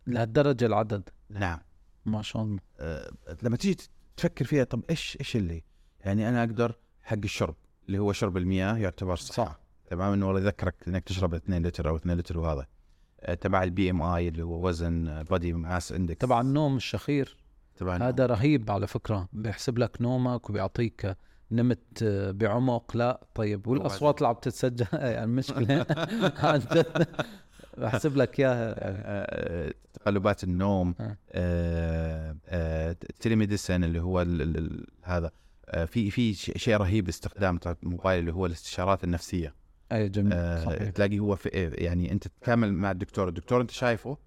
لهالدرجة 0.07 0.65
العدد؟ 0.65 1.09
نعم. 1.29 1.59
ما 2.05 2.21
شاء 2.21 2.41
الله. 2.41 2.59
آه، 2.79 3.11
لما 3.43 3.57
تيجي 3.57 3.77
تفكر 4.17 4.45
فيها 4.45 4.63
طب 4.63 4.81
إيش 4.89 5.17
إيش 5.19 5.35
اللي؟ 5.35 5.63
يعني 5.99 6.29
أنا 6.29 6.43
أقدر 6.43 6.75
حق 7.03 7.17
الشرب 7.23 7.55
اللي 7.87 7.97
هو 7.99 8.13
شرب 8.13 8.37
المياه 8.37 8.77
يعتبر 8.77 9.15
صح 9.15 9.35
صح. 9.35 9.59
تمام؟ 9.89 10.13
إنه 10.13 10.27
والله 10.27 10.41
يذكرك 10.41 10.75
إنك 10.87 11.03
تشرب 11.03 11.33
2 11.33 11.65
لتر 11.65 11.89
أو 11.89 11.95
2 11.95 12.17
لتر 12.17 12.39
وهذا. 12.39 12.61
آه، 12.61 12.67
تبع 13.41 13.63
ال 13.63 13.89
BMI 13.89 14.27
اللي 14.27 14.43
هو 14.43 14.67
وزن 14.67 15.23
body 15.23 15.53
mass 15.53 15.91
index 15.91 16.17
تبع 16.17 16.41
النوم 16.41 16.75
الشخير. 16.75 17.37
تبع 17.77 17.95
هذا 17.95 18.25
رهيب 18.25 18.71
على 18.71 18.87
فكرة. 18.87 19.29
بيحسب 19.33 19.77
لك 19.77 20.01
نومك 20.01 20.49
وبيعطيك 20.49 21.17
نمت 21.51 22.03
بعمق. 22.35 22.97
لا 22.97 23.27
طيب 23.35 23.67
والأصوات 23.67 24.17
اللي 24.17 24.27
عم 24.27 24.35
تتسجل. 24.35 24.87
يعني 24.93 25.31
مشكلة 25.31 25.85
عن 26.43 26.59
جد. 26.59 27.07
بحسب 27.77 28.17
لك 28.17 28.39
اياها 28.39 28.75
آه، 28.77 29.73
تقلبات 29.93 30.43
النوم 30.43 30.95
آه. 30.99 31.17
آه، 31.31 32.35
آه، 32.47 32.95
telemedicine 33.19 33.83
اللي 33.83 34.01
هو 34.01 34.21
ال 34.21 34.41
ال 34.41 34.57
ال 34.57 34.87
هذا. 35.03 35.31
آه، 35.69 35.85
في 35.85 36.11
في 36.11 36.33
شيء 36.33 36.77
رهيب 36.77 37.07
استخدام 37.07 37.59
الموبايل 37.83 38.19
اللي 38.19 38.33
هو 38.33 38.45
الاستشارات 38.45 39.03
النفسية. 39.03 39.53
أي 39.91 40.09
جميل 40.09 40.33
آه، 40.33 40.65
صحيح 40.65 40.89
تلاقي 40.89 41.19
هو 41.19 41.35
في 41.35 41.49
يعني 41.77 42.11
أنت 42.11 42.27
تتكامل 42.27 42.73
مع 42.73 42.91
الدكتور 42.91 43.27
الدكتور 43.27 43.61
أنت 43.61 43.71
شايفه 43.71 44.17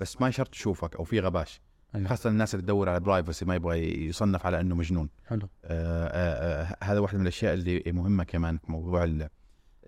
بس 0.00 0.20
ما 0.20 0.30
شرط 0.30 0.48
تشوفك 0.48 0.96
أو 0.96 1.04
في 1.04 1.20
غباش. 1.20 1.60
أيوة. 1.94 2.08
خاصة 2.08 2.30
الناس 2.30 2.54
اللي 2.54 2.62
تدور 2.62 2.88
على 2.88 3.00
برايفسي 3.00 3.44
ما 3.44 3.54
يبغى 3.54 4.06
يصنف 4.06 4.46
على 4.46 4.60
إنه 4.60 4.74
مجنون. 4.74 5.08
حلو. 5.26 5.48
آه، 5.64 6.06
آه، 6.06 6.62
آه، 6.62 6.76
هذا 6.84 6.98
واحد 6.98 7.14
من 7.16 7.22
الأشياء 7.22 7.54
اللي 7.54 7.82
مهمة 7.86 8.24
كمان 8.24 8.58
في 8.58 8.72
موضوع 8.72 9.04
ال- 9.04 9.22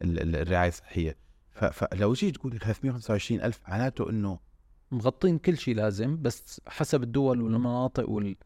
ال- 0.02 0.20
ال- 0.22 0.36
الرعاية 0.36 0.68
الصحية. 0.68 1.16
فلو 1.72 2.12
جيت 2.12 2.34
تقول 2.34 2.58
325 2.58 3.40
ألف 3.40 3.60
معناته 3.68 4.10
إنه 4.10 4.38
مغطين 4.90 5.38
كل 5.38 5.58
شيء 5.58 5.74
لازم 5.74 6.22
بس 6.22 6.60
حسب 6.66 7.02
الدول 7.02 7.42
والمناطق 7.42 8.08
وال 8.10 8.36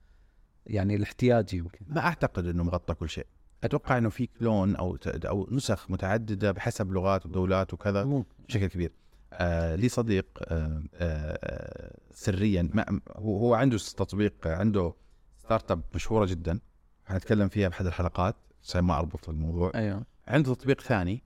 يعني 0.67 0.95
الاحتياجي 0.95 1.57
يمكن. 1.57 1.87
ما 1.89 2.01
أعتقد 2.01 2.47
إنه 2.47 2.63
مغطى 2.65 2.95
كل 2.95 3.09
شيء. 3.09 3.27
أتوقع 3.65 3.99
إنه 3.99 4.09
في 4.09 4.27
clone 4.27 4.77
أو 4.77 4.99
أو 5.07 5.49
نسخ 5.51 5.91
متعددة 5.91 6.53
بحسب 6.53 6.93
لغات 6.93 7.27
ودولات 7.27 7.75
وكذا 7.75 8.23
بشكل 8.49 8.67
كبير. 8.67 8.93
آه 9.33 9.75
لي 9.75 9.89
صديق 9.89 10.27
آه 10.43 10.83
آه 10.95 11.97
سريا 12.13 12.71
ما 12.75 13.01
هو 13.17 13.39
هو 13.39 13.55
عنده 13.55 13.79
تطبيق 13.79 14.47
عنده 14.47 14.95
startup 15.39 15.83
مشهورة 15.95 16.27
جدا. 16.27 16.61
حنتكلم 17.07 17.49
فيها 17.49 17.69
بأحد 17.69 17.87
الحلقات 17.87 18.37
عشان 18.63 18.81
ما 18.81 18.99
أربط 18.99 19.29
الموضوع. 19.29 19.73
أيوه. 19.75 20.07
عنده 20.29 20.55
تطبيق 20.55 20.81
ثاني 20.81 21.23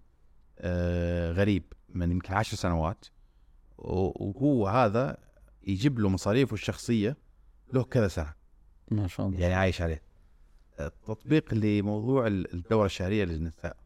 آه 0.58 1.32
غريب 1.32 1.62
من 1.88 2.10
يمكن 2.10 2.34
عشر 2.34 2.56
سنوات. 2.56 3.04
وهو 3.78 4.68
هذا 4.68 5.16
يجيب 5.62 5.98
له 5.98 6.08
مصاريفه 6.08 6.54
الشخصية 6.54 7.16
له 7.72 7.84
كذا 7.84 8.08
سنة. 8.08 8.32
ما 8.90 9.06
شاء 9.06 9.26
الله. 9.26 9.40
يعني 9.40 9.54
عايش 9.54 9.82
عليه. 9.82 10.07
تطبيق 11.06 11.54
لموضوع 11.54 12.26
الدورة 12.26 12.86
الشهرية 12.86 13.24
للنساء. 13.24 13.76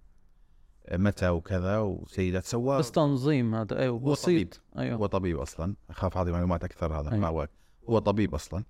متى 0.93 1.29
وكذا 1.29 1.79
وسيدات 1.79 2.45
سواه 2.45 2.79
بس 2.79 2.91
تنظيم 2.91 3.55
هذا. 3.55 3.79
أيوه 3.79 3.95
هو 3.95 3.99
طبيب. 3.99 4.13
بسيط 4.13 4.61
أيوه. 4.79 4.97
هو 4.97 5.07
طبيب 5.07 5.39
أصلا. 5.39 5.75
أخاف 5.91 6.17
اعطي 6.17 6.31
معلومات 6.31 6.65
أكثر 6.65 7.01
هذا 7.01 7.09
أيوة. 7.11 7.21
ما 7.21 7.29
هو 7.29 7.49
هو 7.89 7.99
طبيب 7.99 8.35
أصلا. 8.35 8.65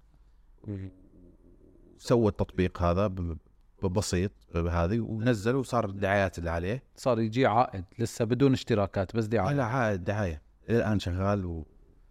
سوى 1.98 2.28
التطبيق 2.28 2.82
هذا 2.82 3.06
ب- 3.06 3.38
ببسيط 3.82 4.30
بهذه 4.54 5.00
ونزل 5.00 5.54
وصار 5.54 5.84
الدعايات 5.84 6.38
اللي 6.38 6.50
عليه. 6.50 6.82
صار 6.96 7.20
يجي 7.20 7.46
عائد 7.46 7.84
لسه 7.98 8.24
بدون 8.24 8.52
اشتراكات 8.52 9.16
بس 9.16 9.24
دعاية. 9.24 9.48
على 9.48 9.62
عائد 9.62 10.04
دعاية. 10.04 10.42
الآن 10.70 10.98
شغال 10.98 11.44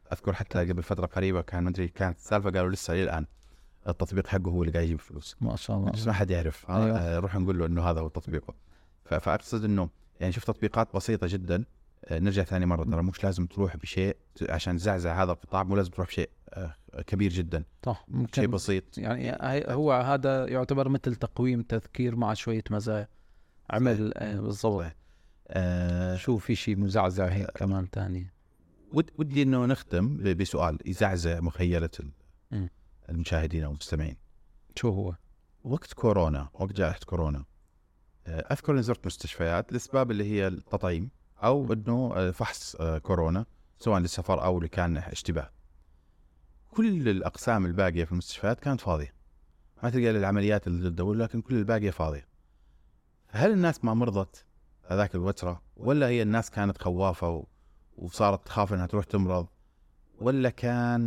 وأذكر 0.10 0.34
حتى 0.34 0.60
قبل 0.70 0.84
فترة 0.84 1.06
قريبة 1.06 1.42
كان 1.42 1.64
مدري 1.64 1.88
كانت 1.88 2.18
السالفة 2.18 2.50
قالوا 2.50 2.70
لسه 2.70 3.04
الآن. 3.04 3.26
التطبيق 3.88 4.28
حقه 4.28 4.50
هو 4.52 4.62
اللي 4.64 4.74
قاعد 4.74 4.86
يجيب 4.86 5.00
فلوس. 5.00 5.36
ما 5.42 5.56
شاء 5.56 5.78
الله. 5.78 5.92
بس 5.92 6.08
ما 6.08 6.14
حد 6.14 6.32
يعرف. 6.32 6.72
أيوة. 6.72 6.98
آه، 6.98 7.20
روح 7.20 7.36
نقول 7.36 7.60
له 7.60 7.66
إنه 7.66 7.84
هذا 7.84 8.00
هو 8.00 8.08
تطبيقه 8.08 8.54
فأقصد 9.06 9.64
إنه 9.64 9.90
يعني 10.20 10.34
شوف 10.34 10.44
تطبيقات 10.44 10.96
بسيطة 10.96 11.28
جدا. 11.28 11.64
آه، 12.06 12.20
نرجع 12.20 12.44
ثاني 12.44 12.66
مرة. 12.66 12.84
ترى 12.84 13.04
مش 13.04 13.24
لازم 13.24 13.46
تروح 13.46 13.78
بشيء 13.78 14.18
عشان 14.50 14.78
تزعزع 14.78 15.24
هذا 15.24 15.32
القطاع. 15.32 15.64
مو 15.64 15.76
لازم 15.76 15.92
تروح 15.92 16.08
بشيء 16.08 16.30
آه، 16.50 16.76
كبير 17.08 17.32
جدا. 17.32 17.64
صح. 17.86 18.06
شيء 18.08 18.16
ممكن 18.18 18.48
بسيط. 18.52 18.98
يعني 18.98 19.38
هو 19.74 19.92
هذا 19.94 20.48
يعتبر 20.48 20.90
مثل 20.90 21.16
تقويم 21.16 21.62
تذكير 21.62 22.16
مع 22.16 22.34
شوية 22.34 22.64
مزايا. 22.72 23.08
عمل 23.70 24.14
آه، 24.18 24.40
بالضبط. 24.40 24.86
آه، 25.48 26.16
شو 26.16 26.38
في 26.38 26.56
شيء 26.56 26.78
مزعزع 26.78 27.26
هيك 27.28 27.52
كمان 27.52 27.90
تاني 27.90 28.28
ود- 28.94 29.12
ودي 29.18 29.42
إنه 29.44 29.66
نختم 29.66 30.34
بسؤال. 30.34 30.78
يزعزع 30.86 31.40
مخيلة 31.40 31.90
ال-. 32.00 32.70
المشاهدين 33.12 33.64
أو 33.64 33.72
المستمعين 33.72 34.18
شو 34.76 34.90
هو؟ 34.90 35.16
وقت 35.64 35.94
كورونا 35.94 36.50
وقت 36.54 36.74
جائحة 36.74 37.00
كورونا 37.06 37.46
آه، 38.28 38.40
أذكر 38.54 38.74
إني 38.74 38.82
زرت 38.84 39.06
مستشفيات 39.06 39.74
لأسباب 39.74 40.12
اللي 40.12 40.24
هي 40.32 40.48
التطعيم 40.48 41.10
أو 41.44 41.74
إنه 41.74 42.14
آه، 42.16 42.32
فحص 42.32 42.76
آه، 42.76 42.98
كورونا 42.98 43.46
سواء 43.80 44.00
للسفر 44.00 44.44
أو 44.44 44.58
اللي 44.58 44.70
كان 44.70 44.98
اشتباه. 44.98 45.50
كل 46.72 47.10
الأقسام 47.10 47.66
الباقية 47.66 48.04
في 48.04 48.12
المستشفيات 48.12 48.60
كانت 48.60 48.82
فاضية. 48.82 49.14
ما 49.84 49.90
تلقى 49.90 50.10
العمليات 50.10 50.68
اللي 50.68 50.90
تدور 50.90 51.16
لكن 51.16 51.42
كل 51.42 51.56
الباقية 51.56 51.92
فاضية. 51.92 52.28
هل 53.28 53.52
الناس 53.52 53.86
ما 53.86 53.94
مرضت 53.94 54.46
هذاك 54.88 55.16
الوترة 55.16 55.62
ولا 55.78 56.08
هي 56.08 56.22
الناس 56.22 56.50
كانت 56.50 56.78
خوافة 56.82 57.30
و- 57.30 57.46
وصارت 57.98 58.46
تخاف 58.46 58.74
إنها 58.74 58.86
تروح 58.86 59.06
تمرض 59.06 59.48
ولا 60.22 60.50
كان 60.50 61.00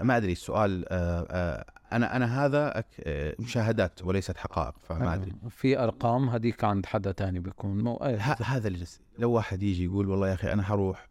ما 0.00 0.16
أدري 0.16 0.32
السؤال 0.32 0.84
آه، 0.88 1.26
آه، 1.30 1.64
أنا 1.92 2.16
أنا 2.16 2.44
هذا 2.46 2.84
آه، 3.00 3.34
مشاهدات 3.38 4.02
وليست 4.04 4.36
حقائق 4.36 4.74
فما 4.78 5.14
أدري. 5.14 5.32
في 5.50 5.78
أرقام 5.78 6.28
هذيك 6.28 6.64
عند 6.64 6.86
حدا 6.86 7.12
تاني 7.12 7.38
بيكون 7.40 7.84
مو 7.84 7.96
هذا 8.44 8.68
اللي 8.68 8.84
لو 9.18 9.30
واحد 9.32 9.62
يجي 9.62 9.84
يقول 9.84 10.08
والله 10.08 10.28
يا 10.28 10.34
أخي 10.34 10.52
أنا 10.52 10.62
حروح 10.62 11.08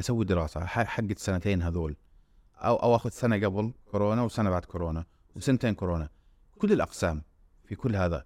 أسوي 0.00 0.24
دراسة 0.24 0.64
ح- 0.64 0.84
حقت 0.86 1.18
سنتين 1.18 1.62
هذول 1.62 1.96
أو 2.56 2.76
أو 2.76 2.96
آخذ 2.96 3.10
سنة 3.10 3.36
قبل 3.46 3.72
كورونا 3.90 4.22
وسنة 4.22 4.50
بعد 4.50 4.64
كورونا 4.64 5.04
وسنتين 5.36 5.74
كورونا 5.74 6.08
كل 6.58 6.72
الأقسام 6.72 7.22
في 7.64 7.74
كل 7.74 7.96
هذا 7.96 8.24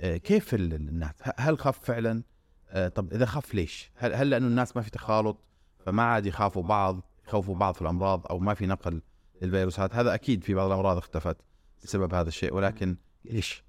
كيف 0.00 0.54
ال- 0.54 0.74
الناس؟ 0.74 1.12
هل 1.36 1.58
خاف 1.58 1.78
فعلا؟ 1.78 2.22
طب 2.94 3.12
إذا 3.12 3.26
خاف 3.26 3.54
ليش؟ 3.54 3.90
هل 3.96 4.14
هل 4.14 4.30
لأنه 4.30 4.46
الناس 4.46 4.76
ما 4.76 4.82
في 4.82 4.90
تخالط 4.90 5.36
فما 5.86 6.02
عاد 6.02 6.26
يخافوا 6.26 6.62
بعض؟ 6.62 7.00
يخوفوا 7.30 7.54
بعض 7.54 7.74
في 7.74 7.82
الأمراض 7.82 8.26
أو 8.30 8.38
ما 8.38 8.54
في 8.54 8.66
نقل 8.66 9.02
للفيروسات. 9.42 9.94
هذا 9.94 10.14
أكيد 10.14 10.44
في 10.44 10.54
بعض 10.54 10.66
الأمراض 10.66 10.96
اختفت 10.96 11.36
بسبب 11.84 12.14
هذا 12.14 12.28
الشيء 12.28 12.54
ولكن 12.54 12.96
ليش؟ 13.24 13.64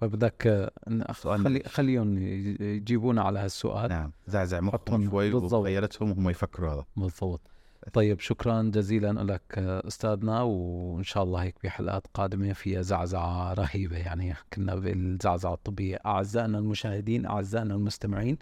فبدك 0.00 0.72
سؤال 1.12 1.44
خلي؟ 1.44 1.62
خليهم 1.66 2.18
يجيبونا 2.62 3.22
على 3.22 3.38
هالسؤال. 3.38 3.88
نعم 3.88 4.12
زعزع 4.26 4.60
مخهم 4.60 5.10
شوي. 5.10 5.32
وغيرتهم 5.32 6.10
وهم 6.10 6.30
يفكروا 6.30 6.72
هذا. 6.74 6.84
بالضبط. 6.96 7.40
طيب 7.92 8.20
شكرا 8.20 8.62
جزيلا 8.62 9.32
لك 9.32 9.58
أستاذنا 9.58 10.42
وإن 10.42 11.02
شاء 11.02 11.22
الله 11.22 11.42
هيك 11.42 11.54
بحلقات 11.64 12.06
قادمة 12.14 12.52
فيها 12.52 12.82
زعزعة 12.82 13.52
رهيبة. 13.52 13.96
يعني 13.96 14.34
كنا 14.52 14.74
بالزعزعة 14.74 15.54
الطبية. 15.54 15.98
أعزائنا 16.06 16.58
المشاهدين 16.58 17.26
أعزائنا 17.26 17.74
المستمعين 17.74 18.38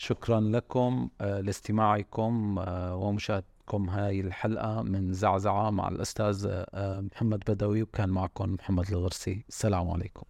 شكرا 0.00 0.40
لكم 0.40 1.08
آه، 1.20 1.40
لاستماعكم 1.40 2.58
آه، 2.58 2.96
ومشاهدتكم 2.96 3.90
هاي 3.90 4.20
الحلقة 4.20 4.82
من 4.82 5.12
زعزعة 5.12 5.70
مع 5.70 5.88
الأستاذ 5.88 6.46
آه، 6.50 7.00
محمد 7.00 7.42
بدوي 7.48 7.82
وكان 7.82 8.08
معكم 8.08 8.52
محمد 8.52 8.90
الغرسي. 8.90 9.44
السلام 9.48 9.90
عليكم. 9.90 10.22